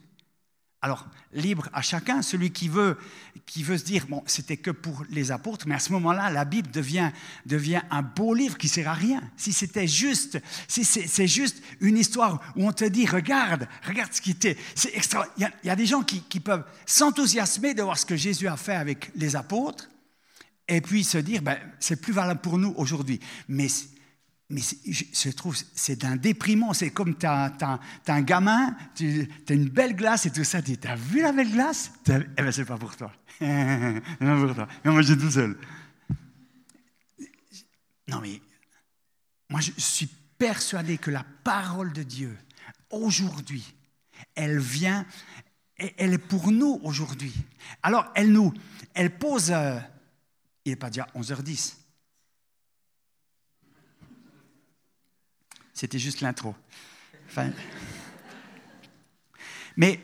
[0.82, 2.96] Alors, libre à chacun, celui qui veut,
[3.44, 6.46] qui veut se dire, bon, c'était que pour les apôtres, mais à ce moment-là, la
[6.46, 7.10] Bible devient,
[7.44, 9.22] devient un beau livre qui sert à rien.
[9.36, 10.38] Si c'était juste,
[10.68, 14.96] si c'est juste une histoire où on te dit, regarde, regarde ce qui était, c'est
[14.96, 15.26] extra.
[15.36, 18.56] Il y, a, des gens qui, qui peuvent s'enthousiasmer de voir ce que Jésus a
[18.56, 19.90] fait avec les apôtres,
[20.66, 23.20] et puis se dire, ben, c'est plus valable pour nous aujourd'hui.
[23.48, 23.66] Mais
[24.50, 26.74] mais je trouve c'est d'un déprimant.
[26.74, 30.60] C'est comme tu as, un gamin, tu as une belle glace et tout ça.
[30.60, 31.92] Tu as vu la belle glace?
[32.08, 33.12] Eh bien, c'est pas pour toi.
[33.38, 34.68] pas pour toi.
[34.84, 35.56] Moi, j'ai tout seul.
[38.08, 38.42] Non, mais
[39.48, 42.36] moi, je suis persuadé que la parole de Dieu,
[42.90, 43.72] aujourd'hui,
[44.34, 45.06] elle vient,
[45.76, 47.32] elle est pour nous aujourd'hui.
[47.84, 48.52] Alors, elle nous,
[48.94, 49.78] elle pose, euh,
[50.64, 51.79] il n'est pas déjà 11h10.
[55.80, 56.54] C'était juste l'intro.
[59.78, 59.98] mais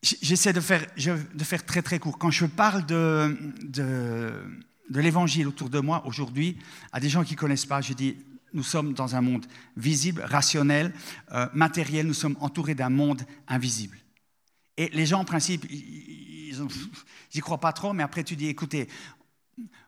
[0.00, 2.18] j'essaie de faire, de faire très très court.
[2.18, 6.56] Quand je parle de, de, l'évangile autour de moi aujourd'hui,
[6.92, 8.16] à des gens qui ne connaissent pas, je dis
[8.52, 9.44] nous sommes dans un monde
[9.76, 10.94] visible, rationnel,
[11.32, 13.96] euh, matériel, nous sommes entourés d'un monde invisible.
[14.76, 16.54] Et les gens, en principe, ils
[17.34, 18.86] n'y croient pas trop, mais après tu dis, écoutez,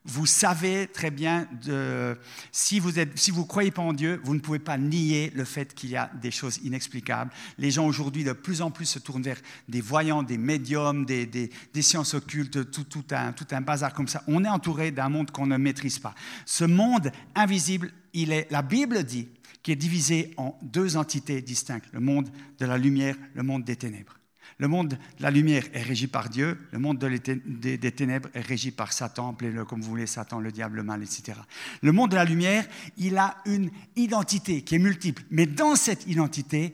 [0.07, 2.17] vous savez très bien, de,
[2.53, 5.45] si vous ne si vous croyez pas en Dieu, vous ne pouvez pas nier le
[5.45, 7.31] fait qu'il y a des choses inexplicables.
[7.57, 11.25] Les gens aujourd'hui de plus en plus se tournent vers des voyants, des médiums, des,
[11.27, 14.23] des, sciences occultes, tout, tout, un, tout un bazar comme ça.
[14.27, 16.15] On est entouré d'un monde qu'on ne maîtrise pas.
[16.45, 19.29] Ce monde invisible, il est, la Bible dit,
[19.63, 23.77] qu'il est divisé en deux entités distinctes, le monde de la lumière, le monde des
[23.77, 24.19] ténèbres.
[24.65, 28.71] Le monde de la lumière est régi par Dieu, le monde des, ténèbres est régi
[28.71, 31.39] par Satan, appelez-le comme vous voulez, Satan, le diable, le mal, etc.
[31.83, 32.65] Le monde de la lumière,
[32.97, 36.73] il a une identité qui est multiple, mais dans cette identité,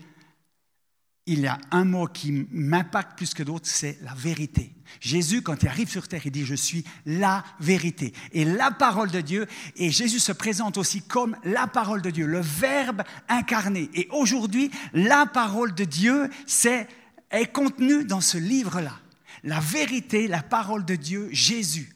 [1.26, 4.72] il y a un mot qui m'impacte plus que d'autres, c'est la vérité.
[5.00, 8.12] Jésus, quand il arrive sur terre, il dit, je suis la vérité.
[8.30, 12.26] Et la parole de Dieu, et Jésus se présente aussi comme la parole de Dieu,
[12.26, 13.90] le Verbe incarné.
[13.94, 16.86] Et aujourd'hui, la parole de Dieu, c'est
[17.30, 18.98] est contenue dans ce livre-là.
[19.42, 21.94] La vérité, la parole de Dieu, Jésus.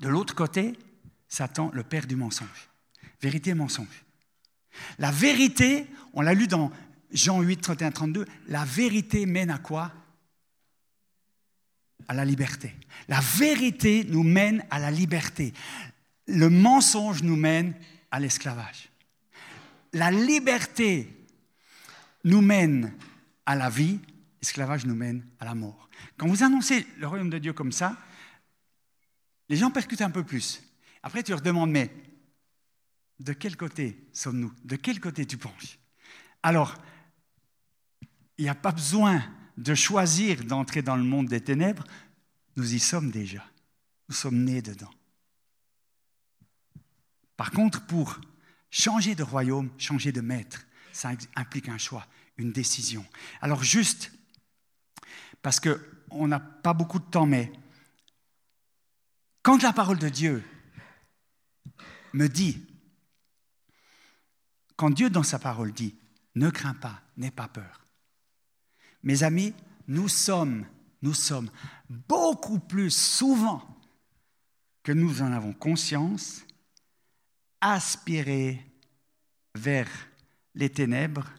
[0.00, 0.78] De l'autre côté,
[1.28, 2.68] Satan, le père du mensonge.
[3.20, 4.04] Vérité et mensonge.
[4.98, 6.70] La vérité, on l'a lu dans
[7.12, 9.92] Jean 8, 31, 32, la vérité mène à quoi?
[12.08, 12.74] À la liberté.
[13.08, 15.54] La vérité nous mène à la liberté.
[16.26, 17.74] Le mensonge nous mène
[18.10, 18.90] à l'esclavage.
[19.92, 21.08] La liberté
[22.24, 22.92] nous mène
[23.46, 24.00] à la vie,
[24.44, 25.88] l'esclavage nous mène à la mort.
[26.18, 27.96] Quand vous annoncez le royaume de Dieu comme ça,
[29.48, 30.62] les gens percutent un peu plus.
[31.02, 31.90] Après, tu leur demandes, mais
[33.20, 34.52] de quel côté sommes-nous?
[34.62, 35.78] De quel côté tu penches?
[36.42, 36.74] Alors,
[38.36, 39.24] il n'y a pas besoin
[39.56, 41.84] de choisir d'entrer dans le monde des ténèbres,
[42.56, 43.42] nous y sommes déjà.
[44.10, 44.92] Nous sommes nés dedans.
[47.38, 48.20] Par contre, pour
[48.70, 53.06] changer de royaume, changer de maître, ça implique un choix, une décision.
[53.40, 54.12] Alors juste
[55.44, 57.52] parce qu'on n'a pas beaucoup de temps, mais
[59.42, 60.42] Quand la parole de Dieu
[62.14, 62.66] me dit,
[64.74, 65.94] quand Dieu dans sa parole dit,
[66.34, 67.86] ne crains pas, n'aie pas peur.
[69.02, 69.52] Mes amis,
[69.86, 70.64] nous sommes,
[71.02, 71.50] nous sommes
[71.90, 73.62] beaucoup plus souvent
[74.82, 76.40] que nous en avons conscience,
[77.60, 78.64] aspirés
[79.54, 79.90] vers
[80.54, 81.30] les ténèbres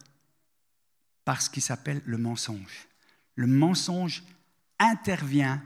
[1.24, 2.85] par ce qui s'appelle le mensonge.
[3.36, 4.24] Le mensonge
[4.78, 5.62] intervient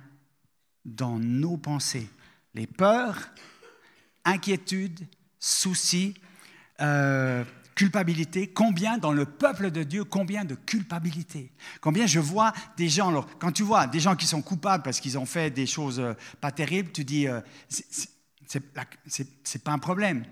[0.84, 2.08] dans nos pensées.
[2.54, 3.30] Les peurs,
[4.24, 5.06] inquiétudes,
[5.38, 6.14] soucis,
[6.80, 8.48] euh, culpabilité.
[8.48, 13.26] Combien dans le peuple de Dieu, combien de culpabilité Combien je vois des gens, alors,
[13.38, 16.12] quand tu vois des gens qui sont coupables parce qu'ils ont fait des choses euh,
[16.40, 20.24] pas terribles, tu dis, euh, c'est pas un problème.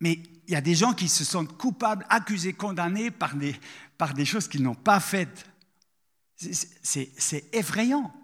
[0.00, 3.56] Mais il y a des gens qui se sentent coupables, accusés, condamnés par des,
[3.98, 5.46] par des choses qu'ils n'ont pas faites.
[6.36, 8.14] C'est effrayant.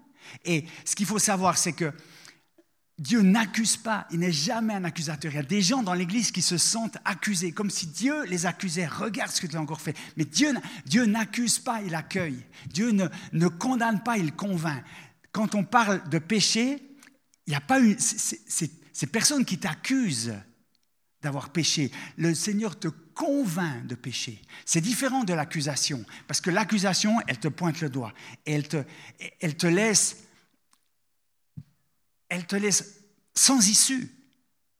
[0.45, 1.93] Et ce qu'il faut savoir, c'est que
[2.99, 5.33] Dieu n'accuse pas, il n'est jamais un accusateur.
[5.33, 8.47] Il y a des gens dans l'Église qui se sentent accusés, comme si Dieu les
[8.47, 8.87] accusait.
[8.87, 9.97] Regarde ce que tu as encore fait.
[10.17, 10.55] Mais Dieu,
[10.87, 12.45] Dieu n'accuse pas, il accueille.
[12.69, 14.85] Dieu ne, ne condamne pas, il convainc.
[15.33, 16.81] Quand on parle de péché,
[17.47, 17.99] il n'y a pas une.
[17.99, 20.35] C'est personne qui t'accuse
[21.23, 21.91] d'avoir péché.
[22.17, 24.43] Le Seigneur te convainc de pécher.
[24.65, 28.13] C'est différent de l'accusation, parce que l'accusation, elle te pointe le doigt,
[28.45, 28.85] elle te,
[29.41, 30.25] elle te laisse,
[32.29, 33.01] elle te laisse
[33.35, 34.11] sans issue.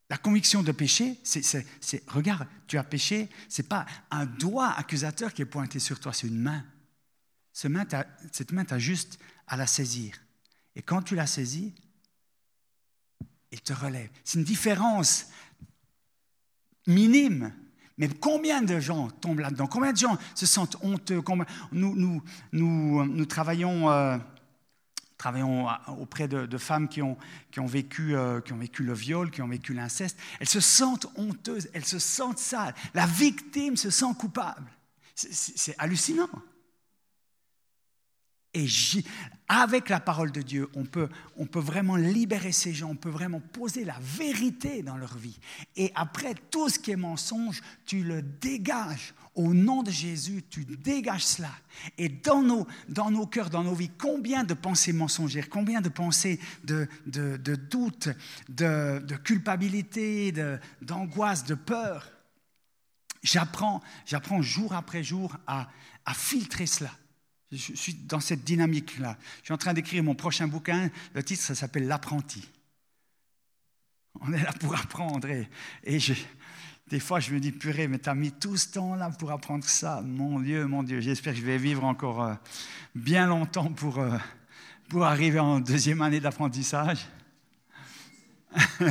[0.09, 1.65] La conviction de péché, c'est,
[2.07, 6.27] regarde, tu as péché, c'est pas un doigt accusateur qui est pointé sur toi, c'est
[6.27, 6.63] une main.
[7.51, 7.85] Cette main,
[8.31, 9.17] cette main, tu as juste
[9.47, 10.15] à la saisir.
[10.75, 11.73] Et quand tu la saisis,
[13.51, 14.09] il te relève.
[14.23, 15.27] C'est une différence
[16.87, 17.53] minime.
[17.97, 19.67] Mais combien de gens tombent là-dedans?
[19.67, 21.21] Combien de gens se sentent honteux?
[21.71, 24.17] Nous, nous, nous, nous, travaillons, euh,
[25.17, 25.67] travaillons
[25.99, 27.17] auprès de, femmes qui ont,
[27.51, 30.17] qui, ont vécu, euh, qui ont vécu le viol, qui ont vécu l'inceste.
[30.39, 32.73] Elles se sentent honteuses, elles se sentent sales.
[32.95, 34.65] La victime se sent coupable.
[35.15, 36.29] C'est hallucinant.
[38.53, 38.67] Et
[39.47, 43.09] avec la parole de Dieu, on peut, on peut vraiment libérer ces gens, on peut
[43.09, 45.39] vraiment poser la vérité dans leur vie.
[45.75, 49.13] Et après, tout ce qui est mensonge, tu le dégages.
[49.35, 51.49] Au nom de Jésus, tu dégages cela.
[51.97, 55.89] Et dans nos, dans nos cœurs, dans nos vies, combien de pensées mensongères, combien de
[55.89, 58.09] pensées de, de, de doute,
[58.49, 60.31] de, de culpabilité,
[60.83, 62.11] d'angoisse, de, peur?
[63.23, 65.67] J'apprends, j'apprends jour après jour à,
[66.05, 66.91] à filtrer cela
[67.55, 69.17] je suis dans cette dynamique-là.
[69.39, 70.89] Je suis en train d'écrire mon prochain bouquin.
[71.13, 72.47] Le titre, ça s'appelle L'apprenti.
[74.21, 75.27] On est là pour apprendre.
[75.83, 75.99] Et,
[76.87, 79.63] des fois, je me dis, purée, mais tu as mis tout ce temps-là pour apprendre
[79.65, 80.01] ça.
[80.01, 82.33] Mon Dieu, mon Dieu, j'espère que je vais vivre encore euh,
[82.93, 84.17] bien longtemps pour, euh,
[84.89, 87.07] pour arriver en deuxième année d'apprentissage.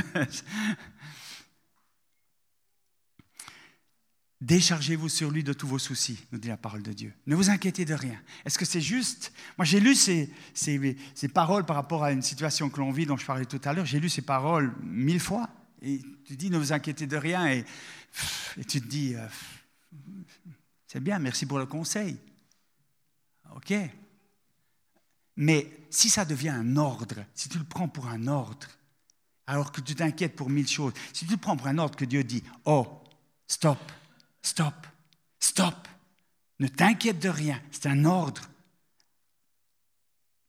[4.43, 7.15] Déchargez-vous sur lui de tous vos soucis, nous dit la parole de Dieu.
[7.29, 8.21] Ne vous inquiétez de rien.
[8.45, 9.33] Est-ce que c'est juste?
[9.57, 13.17] Moi, j'ai lu ces, ces, paroles par rapport à une situation que l'on vit, dont
[13.17, 13.87] je parlais tout à l'heure.
[13.87, 15.49] J'ai lu ces paroles mille fois.
[15.81, 17.53] Et tu dis, ne vous inquiétez de rien.
[17.53, 17.65] Et,
[18.59, 19.25] et tu te dis, euh,
[20.89, 22.19] c'est bien, merci pour le conseil.
[23.55, 23.73] OK.
[25.37, 28.67] Mais si ça devient un ordre, si tu le prends pour un ordre,
[29.47, 32.05] alors que tu t'inquiètes pour mille choses, si tu le prends pour un ordre que
[32.05, 32.89] Dieu dit, oh,
[33.47, 33.79] stop
[34.43, 34.87] Stop,
[35.39, 35.89] stop.
[36.59, 38.43] Ne t'inquiète de rien, c'est un ordre.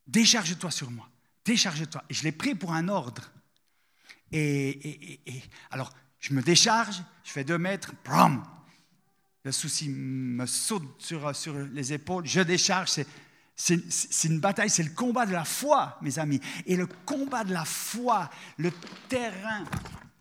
[0.08, 1.10] Décharge-toi sur moi,
[1.46, 2.04] décharge-toi.
[2.10, 3.32] Et je l'ai pris pour un ordre.
[4.32, 5.41] Et,
[5.72, 8.44] alors, je me décharge, je fais deux mètres, bram,
[9.44, 12.89] le souci me saute sur, sur les épaules, je décharge,
[13.56, 16.39] c'est une bataille, c'est le combat de la foi, mes amis.
[16.66, 18.72] Et le combat de la foi, le
[19.10, 19.64] terrain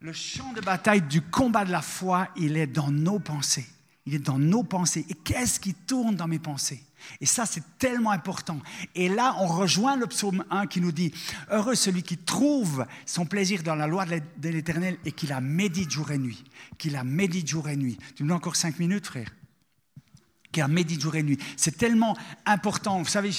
[0.03, 3.67] le champ de bataille du combat de la foi, il est dans nos pensées.
[4.05, 5.07] Il est dans nos pensées.
[5.09, 6.83] Et qu'est-ce qui tourne dans mes pensées?
[7.21, 8.59] Et ça, c'est tellement important.
[8.97, 11.13] Et là, on rejoint le psaume 1 qui nous dit,
[11.51, 15.91] Heureux celui qui trouve son plaisir dans la loi de l'Éternel et qui la médite
[15.91, 16.43] jour et nuit.
[16.79, 17.97] Qui la médite jour et nuit.
[18.17, 19.29] Tu me donnes encore cinq minutes, frère?
[20.61, 21.39] A médite jour et nuit.
[21.57, 22.99] C'est tellement important.
[22.99, 23.31] Vous savez,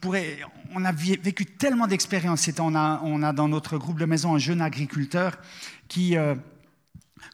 [0.00, 0.38] pourrais,
[0.74, 2.48] on a vécu tellement d'expériences.
[2.58, 5.38] On a, on a dans notre groupe de maison un jeune agriculteur
[5.88, 6.34] qui, euh,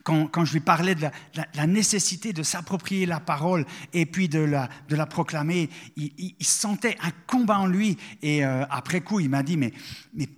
[0.04, 1.06] quand, je lui parlais de
[1.54, 7.58] la, nécessité de s'approprier la parole et puis de la, proclamer, il, sentait un combat
[7.58, 7.96] en lui.
[8.22, 9.72] Et euh, après coup, il m'a dit, mais,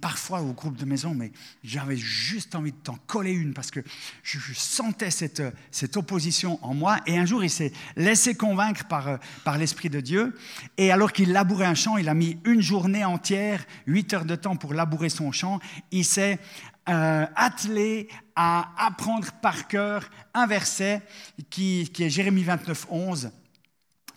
[0.00, 1.32] parfois au groupe de maison, mais
[1.62, 3.80] j'avais juste envie de t'en coller une parce que
[4.22, 6.98] je, sentais cette, cette opposition en moi.
[7.06, 10.36] Et un jour, il s'est laissé convaincre par, euh, par l'Esprit de Dieu.
[10.76, 14.36] Et alors qu'il labourait un champ, il a mis une journée entière, huit heures de
[14.36, 15.60] temps pour labourer son champ.
[15.90, 16.38] Il s'est
[16.88, 21.00] euh, attelé à apprendre par cœur un verset
[21.48, 23.30] qui, est Jérémie 29, 11.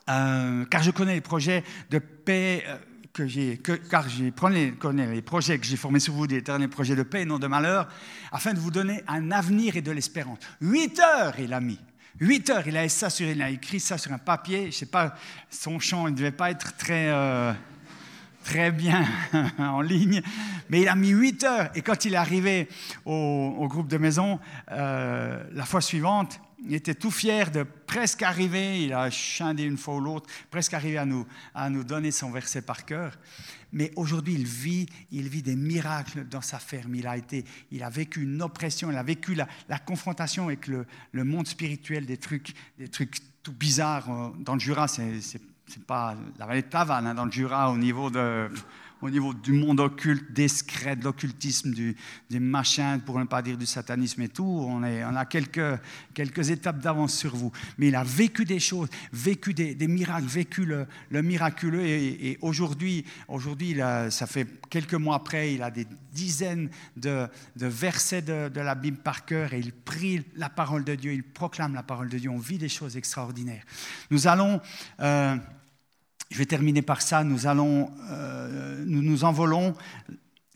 [0.09, 2.77] Euh, car je connais les projets de paix euh,
[3.13, 6.95] que j'ai, car je connais les projets que j'ai formés sur vous, des éternels projets
[6.95, 7.87] de paix et non de malheur,
[8.33, 10.39] afin de vous donner un avenir et de l'espérance.
[10.59, 11.79] Huit heures il a mis.
[12.19, 14.63] Huit heures, il a, il a écrit ça sur un papier.
[14.63, 15.15] Je ne sais pas,
[15.49, 17.11] son chant ne devait pas être très
[18.47, 19.05] très bien
[19.59, 20.21] en ligne,
[20.69, 21.69] mais il a mis 8 heures.
[21.75, 22.69] Et quand il est arrivé
[23.03, 24.39] au, groupe de maison,
[24.71, 29.77] euh, la fois suivante, il était tout fier de presque arriver, il a chanté une
[29.77, 33.19] fois ou l'autre, presque arriver à nous, à nous donner son verset par cœur.
[33.73, 36.95] Mais aujourd'hui, il vit, il vit des miracles dans sa ferme.
[36.95, 40.85] Il a, été, il a vécu une oppression, il a vécu la, confrontation avec le,
[41.11, 44.09] le, monde spirituel, des trucs, des trucs tout bizarres.
[44.09, 47.71] Euh, dans le Jura, c'est c'est pas la vallée de Tavannes, hein, dans le Jura,
[47.71, 48.49] au niveau, de,
[49.01, 51.95] au niveau du monde occulte, discret, de l'occultisme, du,
[52.29, 54.45] des machins, pour ne pas dire du satanisme et tout.
[54.45, 55.79] On, est, on a quelques,
[56.13, 57.51] quelques étapes d'avance sur vous.
[57.77, 61.85] Mais il a vécu des choses, vécu des, des miracles, vécu le, le miraculeux.
[61.85, 63.77] Et, aujourd'hui, aujourd'hui
[64.09, 68.75] ça fait quelques mois après, il a des dizaines de, de versets de, de, la
[68.75, 72.17] Bible par cœur et il prie la parole de Dieu, il proclame la parole de
[72.17, 72.29] Dieu.
[72.29, 73.63] On vit des choses extraordinaires.
[74.11, 74.61] Nous allons.
[75.01, 75.35] Euh,
[76.29, 77.23] je vais terminer par ça.
[77.23, 79.73] Nous, allons, euh, nous nous envolons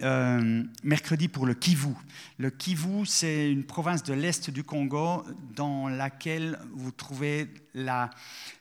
[0.01, 1.93] euh, mercredi pour le Kivu.
[2.37, 5.23] Le Kivu, c'est une province de l'est du Congo
[5.55, 8.09] dans laquelle vous trouvez la,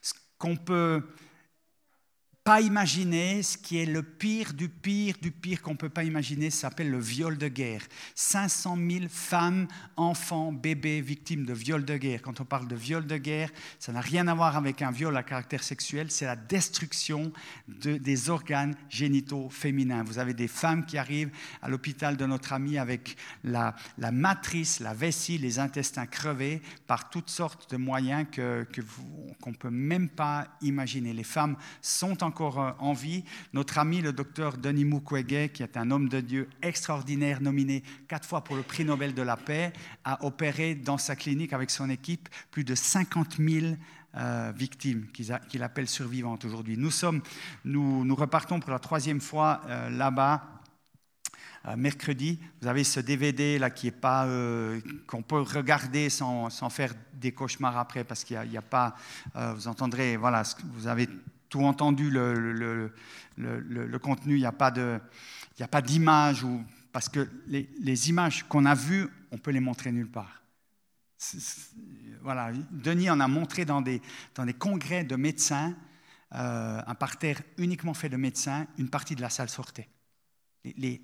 [0.02, 1.02] ce qu'on peut
[2.45, 6.05] pas imaginer ce qui est le pire du pire du pire qu'on ne peut pas
[6.05, 7.82] imaginer, ça s'appelle le viol de guerre.
[8.14, 12.22] 500 000 femmes, enfants, bébés victimes de viol de guerre.
[12.22, 15.16] Quand on parle de viol de guerre, ça n'a rien à voir avec un viol
[15.16, 17.32] à caractère sexuel, c'est la destruction
[17.68, 20.03] de, des organes génitaux féminins.
[20.03, 21.30] Vous avez des femmes qui arrivent
[21.61, 27.11] à l'hôpital de notre ami avec la, la, matrice, la vessie, les intestins crevés par
[27.11, 31.12] toutes sortes de moyens qu'on que ne peut même pas imaginer.
[31.12, 33.24] Les femmes sont encore euh, en vie.
[33.53, 38.26] Notre ami, le docteur Denis Mukwege, qui est un homme de Dieu extraordinaire, nominé quatre
[38.26, 39.72] fois pour le prix Nobel de la paix,
[40.05, 43.74] a opéré dans sa clinique avec son équipe plus de 50 000
[44.14, 46.76] euh, victimes qu'il appelle survivantes aujourd'hui.
[46.78, 47.20] Nous, sommes,
[47.64, 50.43] nous, repartons pour la troisième fois euh, là-bas.
[51.76, 54.26] mercredi, vous avez ce DVD là qui est pas
[55.07, 58.95] qu'on peut regarder sans, sans, faire des cauchemars après parce qu'il n'y a, a, pas.
[59.57, 60.43] vous entendrez, voilà,
[60.76, 61.07] vous avez
[61.51, 62.92] tout entendu le,
[64.01, 64.70] contenu, il n'y a pas
[65.82, 66.46] d'image,
[66.92, 70.42] parce que les, images qu'on a vues, on peut les montrer nulle part.
[72.22, 74.01] voilà, Denis en a montré dans des,
[74.59, 75.76] congrès de médecins,
[76.32, 79.88] euh, un parterre uniquement fait de médecins, une partie de la salle sortait.
[80.64, 81.03] Les,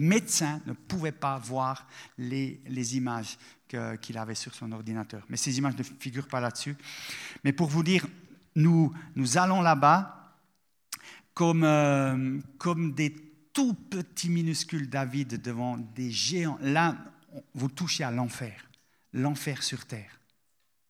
[0.00, 1.86] médecins ne pouvaient pas voir
[2.16, 3.36] les images
[4.00, 5.24] qu'il avait sur son ordinateur.
[5.28, 6.76] Mais ces images ne figurent pas là-dessus.
[7.44, 8.06] Mais pour vous dire,
[8.54, 10.36] nous, nous allons là-bas
[11.34, 13.14] comme, euh, comme des
[13.52, 16.58] tout petits minuscules David devant des géants.
[16.60, 16.96] Là,
[17.54, 18.68] vous touchez à l'enfer,
[19.12, 20.20] l'enfer sur terre.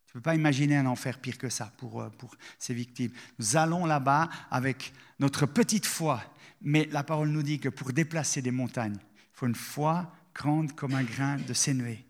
[0.06, 3.12] Je ne peux pas imaginer un enfer pire que ça pour, euh, pour ces victimes.
[3.38, 6.22] Nous allons là-bas avec notre petite foi,
[6.60, 10.72] mais la parole nous dit que pour déplacer des montagnes, il faut une foi grande
[10.74, 12.04] comme un grain de sénévé.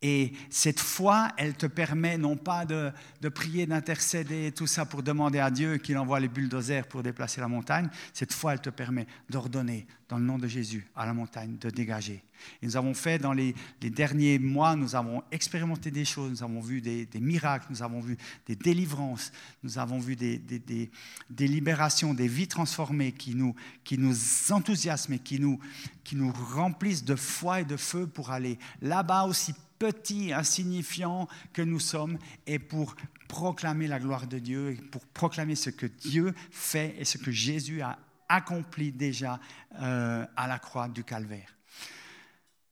[0.00, 2.92] Et cette foi, elle te permet non pas de,
[3.28, 7.48] prier, d'intercéder, tout ça pour demander à Dieu qu'il envoie les bulldozers pour déplacer la
[7.48, 7.88] montagne.
[8.12, 11.70] Cette foi, elle te permet d'ordonner dans le nom de Jésus à la montagne de
[11.70, 12.22] dégager.
[12.62, 16.60] Et nous avons fait dans les, derniers mois, nous avons expérimenté des choses, nous avons
[16.60, 19.32] vu des, miracles, nous avons vu des délivrances,
[19.62, 23.54] nous avons vu des, des, libérations, des vies transformées qui nous,
[23.84, 24.16] qui nous
[24.50, 25.58] enthousiasment et qui nous,
[26.04, 31.62] qui nous remplissent de foi et de feu pour aller là-bas aussi petits, insignifiants que
[31.62, 32.96] nous sommes, et pour
[33.28, 37.30] proclamer la gloire de Dieu, et pour proclamer ce que Dieu fait et ce que
[37.30, 37.98] Jésus a
[38.28, 39.40] accompli déjà
[39.80, 41.56] euh, à la croix du calvaire.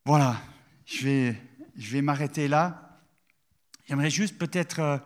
[0.05, 0.41] Voilà,
[0.85, 1.43] je vais,
[1.77, 3.01] je vais m'arrêter là.
[3.87, 4.99] J'aimerais juste peut-être euh,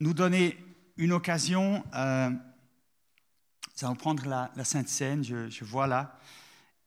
[0.00, 0.56] nous donner
[0.96, 1.84] une occasion.
[1.94, 6.18] Euh, nous allons prendre la, Sainte Seine, je, je vois là.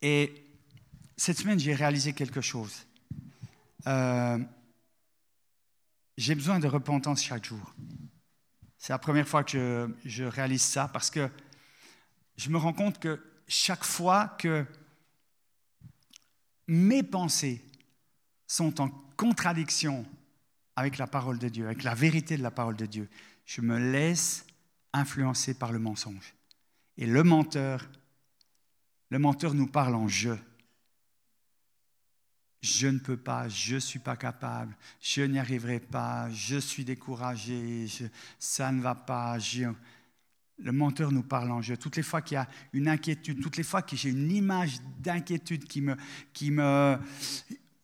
[0.01, 0.45] Et
[1.17, 2.85] cette semaine, j'ai réalisé quelque chose.
[3.87, 4.37] Euh,
[6.17, 7.73] j'ai besoin de repentance chaque jour.
[8.77, 11.29] C'est la première fois que je, réalise ça parce que
[12.37, 14.65] je me rends compte que chaque fois que
[16.67, 17.63] mes pensées
[18.45, 20.05] sont en contradiction
[20.75, 23.09] avec la parole de Dieu, avec la vérité de la parole de Dieu,
[23.45, 24.45] je me laisse
[24.93, 26.35] influencer par le mensonge.
[26.97, 27.89] Et le menteur,
[29.09, 30.35] le menteur nous parle en je.
[32.61, 36.83] Je ne peux pas, je ne suis pas capable, je n'y arriverai pas, je suis
[36.83, 37.87] découragé,
[38.39, 39.37] ça ne va pas.
[40.59, 41.77] Le menteur nous parle en jeu.
[41.77, 44.79] Toutes les fois qu'il y a une inquiétude, toutes les fois que j'ai une image
[44.99, 45.95] d'inquiétude qui me,
[46.33, 46.97] qui me,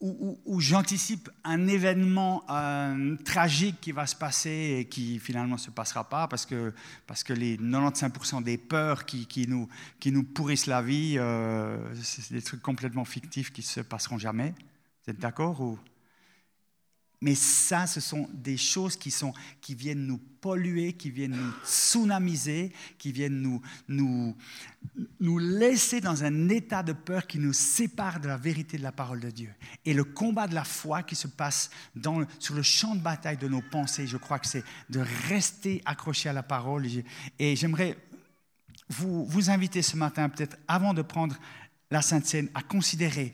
[0.03, 5.71] où, j'anticipe un événement euh, tragique qui va se passer et qui finalement ne se
[5.71, 6.74] passera pas parce que,
[7.07, 9.69] parce que les 95% des peurs qui, qui, nous,
[10.01, 14.17] qui nous pourrissent la vie, euh, c'est des trucs complètement fictifs qui ne se passeront
[14.17, 14.53] jamais.
[15.05, 15.80] Vous êtes d'accord ou...
[17.24, 21.53] Mais ça, ce sont des choses qui, sont, qui viennent nous polluer, qui viennent nous
[21.63, 24.36] tsunamiser, qui viennent nous, nous,
[25.21, 28.91] nous laisser dans un état de peur qui nous sépare de la vérité de la
[28.91, 29.53] parole de Dieu.
[29.86, 33.38] Et le combat de la foi qui se passe dans, sur le champ de bataille
[33.38, 34.99] de nos pensées, je crois que c'est de
[35.30, 36.86] rester accroché à la parole.
[37.39, 37.97] Et j'aimerais
[38.89, 41.38] vous, vous inviter ce matin, peut-être avant de prendre
[41.89, 43.34] la Sainte Seine, à considérer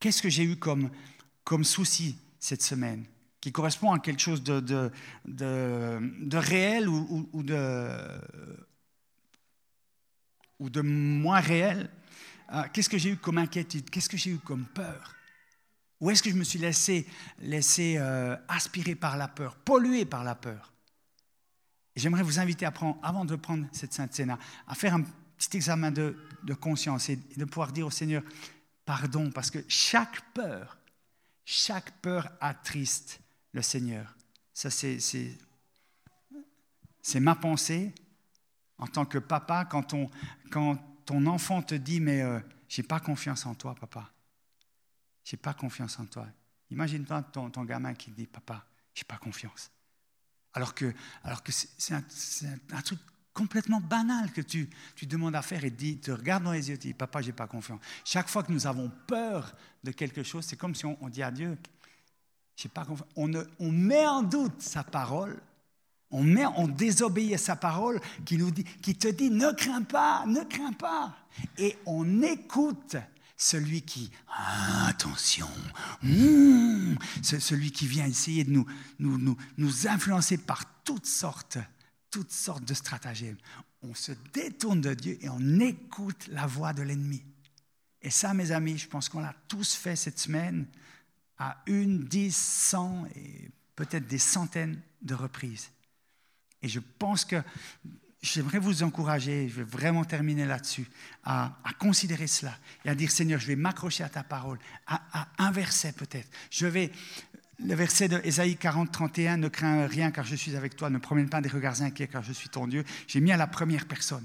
[0.00, 0.90] qu'est-ce que j'ai eu comme
[1.48, 3.06] comme souci cette semaine,
[3.40, 4.90] qui correspond à quelque chose de,
[6.34, 7.88] réel ou, ou, de,
[10.58, 11.88] ou moins réel.
[12.52, 15.14] Euh, qu'est-ce que j'ai eu comme inquiétude Qu'est-ce que j'ai eu comme peur?
[16.02, 17.06] Où est-ce que je me suis laissé,
[17.38, 20.74] laissé euh, aspirer par la peur, pollué par la peur?
[21.96, 25.02] J'aimerais vous inviter à prendre, avant de prendre cette Sainte Sénat, à faire un
[25.38, 26.14] petit examen de
[26.60, 28.22] conscience et de pouvoir dire au Seigneur,
[28.84, 30.77] pardon, parce que chaque peur
[31.50, 33.20] chaque peur attriste
[33.52, 34.14] le Seigneur.
[34.52, 35.38] Ça, c'est,
[37.14, 37.94] ma pensée
[38.76, 39.94] en tant que papa quand,
[40.50, 40.76] quand
[41.06, 42.38] ton enfant te dit Mais euh,
[42.68, 44.12] j'ai pas confiance en toi, papa.
[45.24, 46.26] J'ai pas confiance en toi.
[46.70, 49.70] Imagine-toi ton, ton gamin qui dit Papa, j'ai pas confiance.
[50.52, 50.92] Alors que,
[51.24, 52.02] alors que c'est, un,
[52.82, 53.00] truc
[53.38, 56.74] complètement banal que tu, tu demandes à faire et dit, te regarde dans les yeux
[56.74, 57.78] et dis, papa, j'ai pas confiance.
[58.04, 61.30] Chaque fois que nous avons peur de quelque chose, c'est comme si on, dit à
[61.30, 61.56] Dieu,
[62.56, 63.08] j'ai pas confiance.
[63.14, 63.30] On,
[63.60, 65.40] on met en doute sa parole,
[66.10, 69.82] on, met, on désobéit à sa parole qui, nous dit, qui te dit, ne crains
[69.82, 71.14] pas, ne crains pas.
[71.58, 72.96] Et on écoute
[73.36, 75.48] celui qui, ah, attention,
[76.02, 78.66] hmm, celui qui vient essayer de nous,
[78.98, 81.58] nous, nous, nous influencer par toutes sortes
[82.10, 83.36] toutes sortes de stratagèmes.
[83.82, 87.22] On se détourne de Dieu et on écoute la voix de l'ennemi.
[88.02, 90.66] Et ça, mes amis, je pense qu'on l'a tous fait cette semaine
[91.38, 95.70] à une, dix, cent et peut-être des centaines de reprises.
[96.62, 97.42] Et je pense que
[98.20, 100.88] j'aimerais vous encourager, je vais vraiment terminer là-dessus,
[101.22, 105.28] à, considérer cela et à dire Seigneur, je vais m'accrocher à ta parole, à, à
[105.38, 106.28] un verset peut-être.
[106.50, 106.90] Je vais
[107.58, 110.98] le verset de Ésaïe 40, 31, ne crains rien car je suis avec toi, ne
[110.98, 112.84] promène pas des regards inquiets car je suis ton Dieu.
[113.06, 114.24] J'ai mis à la première personne.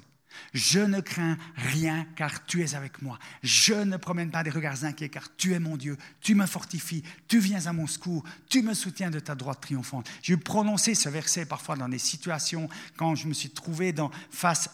[0.53, 3.19] Je ne crains rien car tu es avec moi.
[3.43, 5.97] Je ne promène pas des regards inquiets car tu es mon Dieu.
[6.21, 10.09] Tu me fortifies, tu viens à mon secours, tu me soutiens de ta droite triomphante.
[10.21, 14.69] J'ai prononcé ce verset parfois dans des situations quand je me suis trouvé dans, face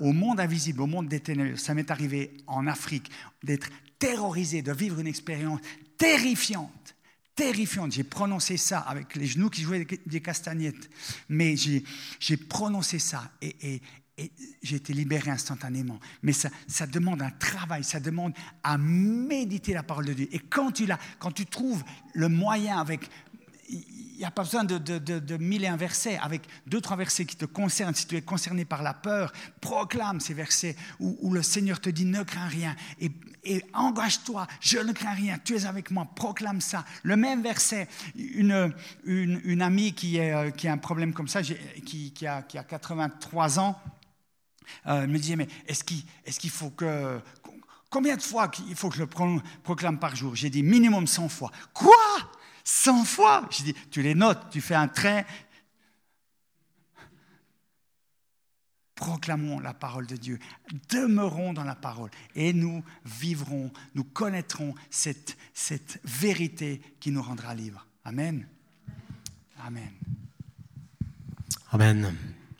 [0.00, 1.58] au monde invisible, au monde des ténèbres.
[1.58, 3.10] Ça m'est arrivé en Afrique
[3.42, 3.68] d'être
[3.98, 5.60] terrorisé, de vivre une expérience
[5.96, 6.95] terrifiante
[7.36, 7.92] terrifiante.
[7.92, 10.90] J'ai prononcé ça avec les genoux qui jouaient des castagnettes.
[11.28, 13.80] Mais j'ai prononcé ça et,
[14.62, 16.00] j'ai été libéré instantanément.
[16.22, 18.32] Mais ça, ça, demande un travail, ça demande
[18.62, 20.28] à méditer la parole de Dieu.
[20.32, 21.84] Et quand tu, quand tu trouves
[22.14, 23.10] le moyen avec
[24.18, 26.18] n'y a pas besoin de, mille et un versets.
[26.22, 30.20] Avec deux, trois versets qui te concernent, si tu es concerné par la peur, proclame
[30.20, 33.10] ces versets où, le Seigneur te dit ne crains rien et,
[33.74, 36.84] engage-toi, je ne crains rien, tu es avec moi, proclame ça.
[37.04, 38.72] Le même verset, une,
[39.62, 43.80] amie euh, qui a un problème comme ça, qui, a, qui a 83 ans,
[44.86, 47.20] euh, me disait mais est-ce qu'il est qu'il faut que.
[47.88, 50.34] Combien de fois il faut que je le proclame par jour?
[50.34, 51.52] J'ai dit minimum 100 fois.
[51.72, 51.94] Quoi?
[52.66, 53.48] 100 fois.
[53.50, 55.24] Je dis, tu les notes, tu fais un trait.
[58.96, 60.38] Proclamons la parole de Dieu,
[60.88, 67.54] demeurons dans la parole et nous vivrons, nous connaîtrons cette, cette vérité qui nous rendra
[67.54, 67.86] libres.
[68.04, 68.48] Amen.
[69.60, 69.92] Amen.
[71.72, 72.16] Amen.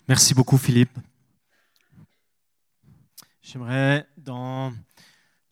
[0.07, 0.95] Merci beaucoup Philippe.
[3.41, 4.73] J'aimerais, dans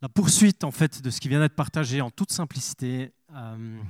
[0.04, 3.82] la poursuite en fait de ce qui vient d'être partagé en toute simplicité, euh,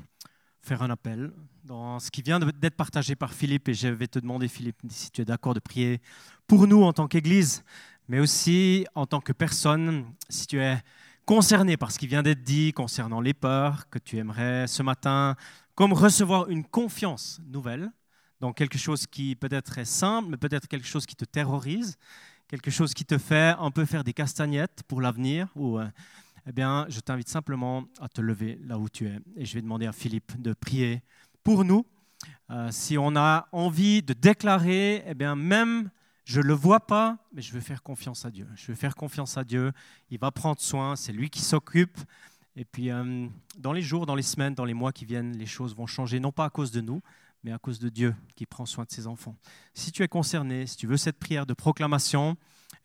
[0.66, 1.32] faire un appel
[1.64, 3.70] dans ce qui vient d'être partagé par Philippe.
[3.70, 6.02] Et je vais te demander, Philippe, si tu es d'accord de prier
[6.48, 7.64] pour nous en tant qu'Église,
[8.08, 10.78] mais aussi en tant que personne, si tu es
[11.26, 15.36] concerné par ce qui vient d'être dit concernant les peurs, que tu aimerais ce matin,
[15.76, 17.92] comme recevoir une confiance nouvelle
[18.40, 21.98] dans quelque chose qui peut-être est simple, mais peut-être quelque chose qui te terrorise,
[22.48, 25.88] quelque chose qui te fait un peu faire des castagnettes pour l'avenir, ou euh,
[26.48, 29.20] eh bien, je t'invite simplement à te lever là où tu es.
[29.36, 31.02] Et je vais demander à Philippe de prier
[31.44, 31.86] pour nous.
[32.52, 35.90] Euh, si on a envie de déclarer, eh bien, même
[36.24, 38.48] je ne le vois pas, mais je veux faire confiance à Dieu.
[38.56, 39.72] Je veux faire confiance à Dieu.
[40.10, 41.98] Il va prendre soin, c'est lui qui s'occupe.
[42.56, 43.28] Et puis, euh,
[43.58, 46.20] dans les jours, dans les semaines, dans les mois qui viennent, les choses vont changer,
[46.20, 47.02] non pas à cause de nous,
[47.46, 49.36] mais à cause de Dieu qui prend soin de ses enfants.
[49.76, 52.36] Si tu es concerné, si tu veux cette prière de proclamation,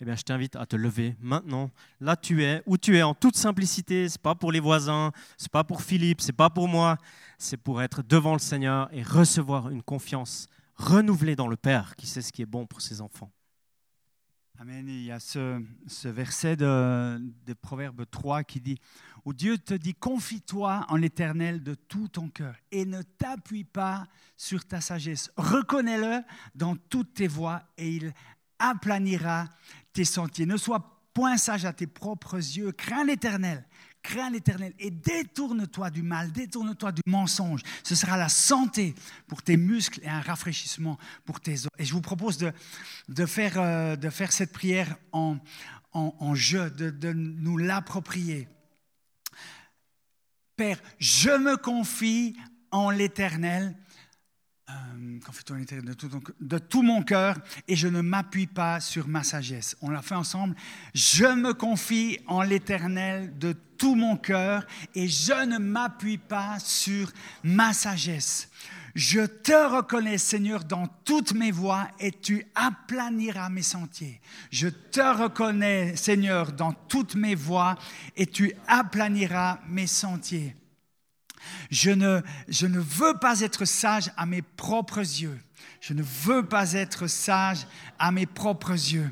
[0.01, 1.71] eh bien, je t'invite à te lever maintenant.
[1.99, 4.07] Là, tu es, où tu es, en toute simplicité.
[4.07, 6.69] Ce n'est pas pour les voisins, ce n'est pas pour Philippe, ce n'est pas pour
[6.69, 6.99] moi.
[7.39, 10.47] C'est pour être devant le Seigneur et recevoir une confiance
[10.77, 13.33] renouvelé dans le Père qui sait ce qui est bon pour ses enfants.
[14.63, 14.87] Amen.
[14.89, 15.59] Il y a ce,
[16.05, 18.77] verset de, de, Proverbe 3 qui dit,
[19.25, 24.07] où Dieu te dit, confie-toi en l'Éternel de tout ton cœur et ne t'appuie pas
[24.37, 25.31] sur ta sagesse.
[25.39, 26.21] Reconnais-le
[26.55, 28.13] dans toutes tes voies et il
[28.59, 29.47] aplanira
[29.95, 30.45] tes sentiers.
[30.45, 33.65] Ne sois point sage à tes propres yeux, crains l'Éternel
[34.03, 37.63] crains l'Éternel et détourne-toi du mal, détourne-toi du mensonge.
[37.83, 38.95] Ce sera la santé
[39.27, 41.69] pour tes muscles et un rafraîchissement pour tes os.
[41.79, 42.53] Et je vous propose de,
[43.19, 45.39] euh, faire cette prière en,
[46.35, 48.49] jeu, de, nous l'approprier.
[50.57, 52.37] Père, je me confie
[52.71, 53.75] en l'Éternel
[54.69, 54.75] euh,
[56.41, 57.37] de tout mon cœur
[57.67, 59.77] et je ne m'appuie pas sur ma sagesse.
[59.81, 60.55] On l'a fait ensemble.
[60.95, 67.11] Je me confie en l'Éternel de tout mon cœur et je ne m'appuie pas sur
[67.43, 68.49] ma sagesse.
[68.95, 74.21] Je te reconnais, Seigneur, dans toutes mes voies et tu aplaniras mes sentiers.
[74.51, 77.77] Je te reconnais, Seigneur, dans toutes mes voies
[78.17, 80.57] et tu aplaniras mes sentiers.
[81.71, 85.41] Je ne, je ne veux pas être sage à mes propres yeux.
[85.81, 87.67] Je ne veux pas être sage
[87.99, 89.11] à mes propres yeux.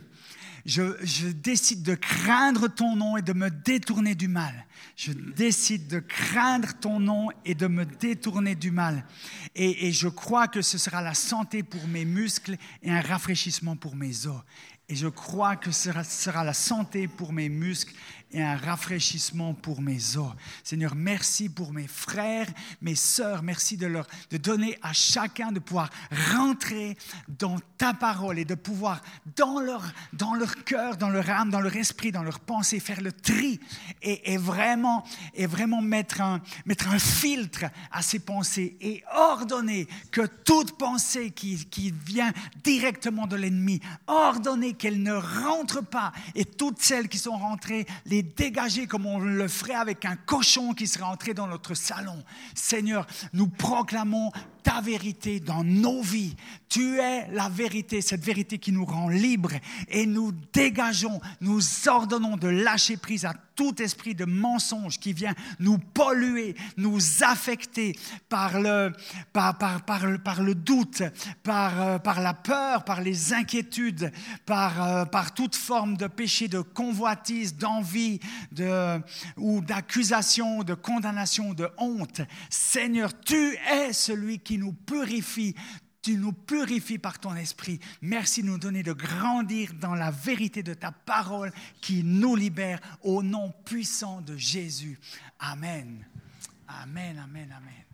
[0.69, 4.67] Je, décide de craindre ton nom et de me détourner du mal.
[4.97, 9.07] Je décide de craindre ton nom et de me détourner du mal.
[9.55, 13.97] Et je crois que ce sera la santé pour mes muscles et un rafraîchissement pour
[13.97, 14.43] mes os.
[14.91, 17.95] Et je crois que ce sera, la santé pour mes muscles
[18.31, 20.33] et un rafraîchissement pour mes os.
[20.63, 22.47] Seigneur, merci pour mes frères,
[22.83, 23.43] mes sœurs.
[23.43, 25.91] Merci de leur de donner à chacun de pouvoir
[26.35, 29.01] rentrer dans ta parole et de pouvoir
[29.37, 29.83] dans leur
[30.13, 33.61] dans leur cœur, dans leur âme, dans leur esprit, dans leur pensée faire le tri
[34.03, 39.89] et, et vraiment et vraiment mettre un mettre un filtre à ces pensées et ordonner
[40.11, 42.33] que toute pensée qui qui vient
[42.63, 48.23] directement de l'ennemi, ordonner qu'elle ne rentre pas et toutes celles qui sont rentrées les
[48.23, 52.25] dégager comme on le ferait avec un cochon qui serait entré dans notre salon.
[52.55, 54.33] Seigneur, nous proclamons
[54.69, 56.37] ta vérité dans nos vies.
[56.69, 59.55] Tu es la vérité, cette vérité qui nous rend libres
[59.89, 65.35] et nous dégageons, nous ordonnons de lâcher prise à tout esprit de mensonge qui vient
[65.59, 67.99] nous polluer, nous affecter
[68.29, 68.93] par le,
[69.33, 71.03] par, par, par, le doute,
[71.43, 74.13] par, euh, par la peur, par les inquiétudes,
[74.47, 78.21] par, euh, par toute forme de péché, de convoitise, d'envie
[78.53, 79.01] de,
[79.37, 82.21] ou d'accusation, de condamnation, de honte.
[82.51, 85.55] Seigneur, tu es celui nous purifie.
[86.03, 87.81] Tu nous purifies par ton esprit.
[88.01, 92.81] Merci de nous donner de grandir dans la vérité de ta parole qui nous libère
[93.03, 94.99] au nom puissant de Jésus.
[95.39, 96.07] Amen.
[96.69, 97.88] Amen, amen, amen.